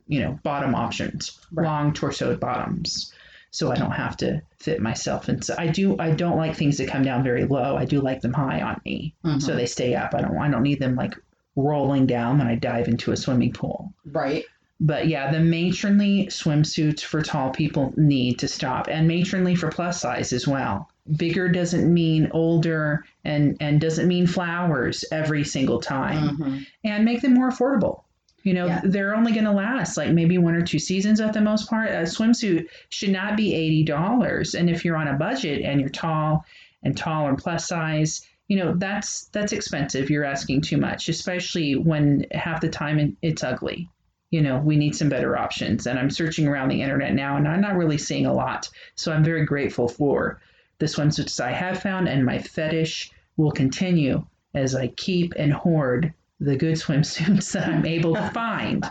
[0.07, 1.39] you know, bottom options.
[1.51, 1.65] Right.
[1.65, 3.13] Long torsoed bottoms.
[3.51, 5.57] So I don't have to fit myself inside.
[5.59, 5.95] I do.
[5.99, 7.75] I don't like things that come down very low.
[7.75, 9.41] I do like them high on me, Mhm.
[9.41, 10.13] so they stay up.
[10.13, 10.37] I don't.
[10.37, 11.15] I don't need them like
[11.55, 13.91] rolling down when I dive into a swimming pool.
[14.11, 14.43] right.
[14.81, 19.99] But yeah, the matronly swimsuits for tall people need to stop, and matronly for plus
[19.99, 20.89] size as well.
[21.17, 26.37] Bigger doesn't mean older, and and doesn't mean flowers every single time.
[26.37, 26.65] Mhm.
[26.85, 28.03] And make them more affordable.
[28.43, 28.81] You know, Yeah.
[28.83, 31.89] they're only going to last like maybe one or two seasons at the most part.
[31.89, 35.89] A swimsuit should not be eighty dollars, and if you're on a budget and you're
[35.89, 36.45] tall
[36.83, 40.09] and tall and plus size, you know that's that's expensive.
[40.09, 43.89] You're asking too much, especially when half the time it's ugly
[44.31, 45.87] you know, we need some better options.
[45.87, 48.69] And I'm searching around the internet now and I'm not really seeing a lot.
[48.93, 50.39] So I'm very grateful for
[50.77, 54.23] the swimsuits I have found, and my fetish will continue
[54.53, 58.85] as I keep and hoard the good swimsuits that I'm able to find.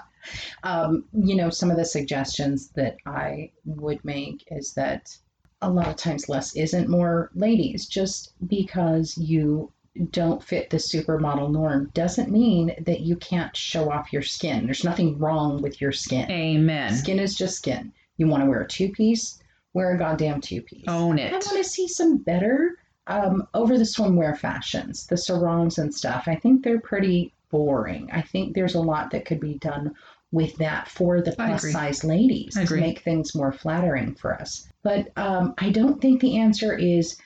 [0.62, 5.16] Um, you know, some of the suggestions that I would make is that
[5.62, 7.86] a lot of times less isn't more ladies.
[7.86, 9.72] Just because you
[10.10, 14.66] don't fit the supermodel norm doesn't mean that you can't show off your skin.
[14.66, 16.30] There's nothing wrong with your skin.
[16.30, 16.94] Amen.
[16.94, 17.92] Skin is just skin.
[18.16, 19.40] You want to wear a two piece?
[19.72, 20.84] Wear a goddamn two piece.
[20.88, 21.30] Own it.
[21.30, 22.76] I want to see some better
[23.06, 26.24] um, over the swimwear fashions, the sarongs and stuff.
[26.26, 28.08] I think they're pretty boring.
[28.12, 29.94] I think there's a lot that could be done
[30.30, 34.68] with that for the plus size ladies to make things more flattering for us.
[34.82, 37.16] But um, I don't think the answer is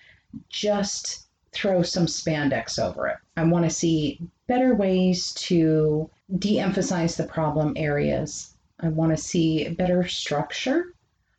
[0.48, 3.16] just throw some spandex over it.
[3.36, 6.08] I want to see better ways to
[6.38, 8.54] de emphasize the problem areas.
[8.80, 10.94] I want to see better structure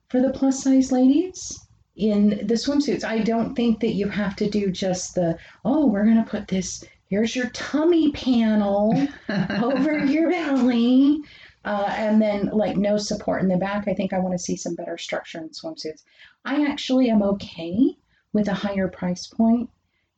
[0.10, 1.60] for the plus size ladies
[1.96, 3.04] in the swimsuits.
[3.04, 6.48] I don't think that you have to do just the, oh, we're going to put
[6.48, 6.84] this,
[7.14, 8.92] here's your tummy panel
[9.62, 11.20] over your belly.
[11.64, 13.88] Uh, and then, like, no support in the back.
[13.88, 16.02] I think I want to see some better structure in swimsuits.
[16.44, 17.96] I actually am okay
[18.34, 19.70] with a higher price point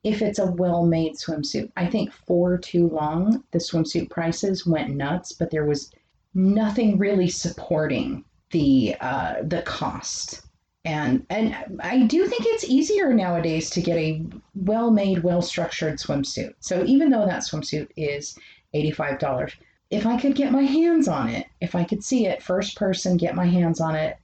[0.04, 1.70] if it's a well made swimsuit.
[1.76, 5.92] I think for too long, the swimsuit prices went nuts, but there was
[6.32, 10.45] nothing really supporting the uh, the cost.
[10.86, 14.22] And and I do think it's easier nowadays to get a
[14.54, 16.54] well made, well structured swimsuit.
[16.60, 18.38] So even though that swimsuit is
[18.72, 19.52] eighty five dollars,
[19.90, 23.16] if I could get my hands on it, if I could see it first person,
[23.16, 24.16] get my hands on it,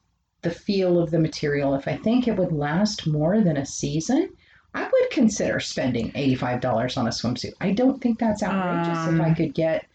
[0.43, 4.31] the feel of the material, if I think it would last more than a season,
[4.75, 7.55] I would consider spending $85 on a swimsuit.
[7.61, 9.87] I don't think that's outrageous if I Um, could get,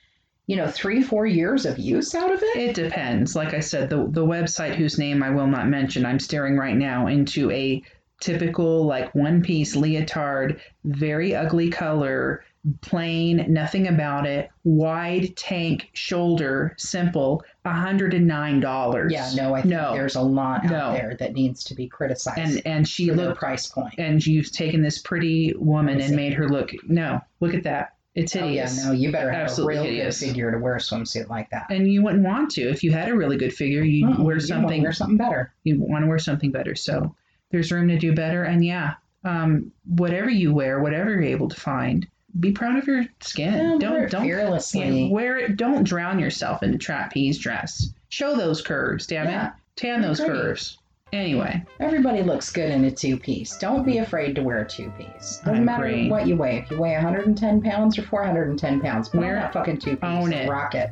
[0.47, 2.55] you know, three, four years of use out of it.
[2.57, 3.35] It depends.
[3.35, 6.75] Like I said, the the website whose name I will not mention, I'm staring right
[6.75, 7.83] now into a
[8.21, 12.43] typical like one piece leotard, very ugly color,
[12.81, 19.11] plain, nothing about it, wide tank shoulder, simple, $109.
[19.11, 19.93] Yeah, no, I think No.
[19.93, 20.93] there's a lot out No.
[20.93, 23.95] there that needs to be criticized And and she looked price point.
[23.97, 27.93] and you've taken this pretty woman and made her look no, look at that.
[28.17, 28.83] It's Oh yeah, hideous.
[28.85, 30.19] no, you better have Absolutely a real hideous.
[30.19, 31.67] good figure to wear a swimsuit like that.
[31.69, 34.41] and you wouldn't want to if you had a really good figure you'd wear you
[34.41, 35.53] something wear something better.
[35.63, 37.15] you want to wear something better so
[37.51, 41.59] there's room to do better and yeah um, whatever you wear whatever you're able to
[41.59, 42.07] find
[42.39, 45.05] be proud of your skin Yeah, don't it don't fearlessly.
[45.05, 49.47] yeah, wear it don't drown yourself in a trapeze dress show those curves damn Yeah,
[49.47, 50.33] it tan those agree.
[50.35, 50.77] curves
[51.13, 53.57] anyway Everybody looks good in a two piece.
[53.57, 55.39] Don't be afraid to wear a two piece.
[55.43, 56.09] I Doesn't matter agree.
[56.09, 56.57] what you weigh.
[56.57, 60.03] If you weigh 110 pounds or 410 pounds, wear Wear- that fucking two piece.
[60.03, 60.49] own it.
[60.49, 60.91] Rock it.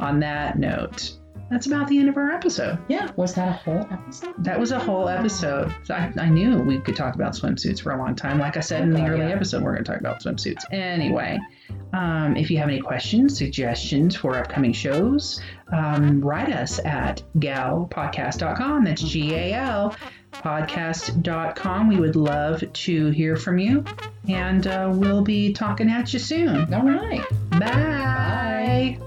[0.00, 1.12] on that note
[1.50, 4.34] that's about the end of our episode Yeah, was that a whole episode?
[4.38, 5.74] That was a whole episode.
[5.84, 8.38] So I, I knew we could talk about swimsuits for a long time.
[8.38, 9.34] Like I said in the early yeah.
[9.34, 10.62] episode, we're going to talk about swimsuits.
[10.70, 11.38] Anyway,
[11.92, 15.40] um, if you have any questions, suggestions for upcoming shows,
[15.72, 18.84] um, write us at galpodcast.com.
[18.84, 19.96] That's G A L
[20.32, 21.88] podcast.com.
[21.88, 23.84] We would love to hear from you,
[24.28, 26.72] and uh, we'll be talking at you soon.
[26.72, 27.24] All right.
[27.50, 28.98] Bye.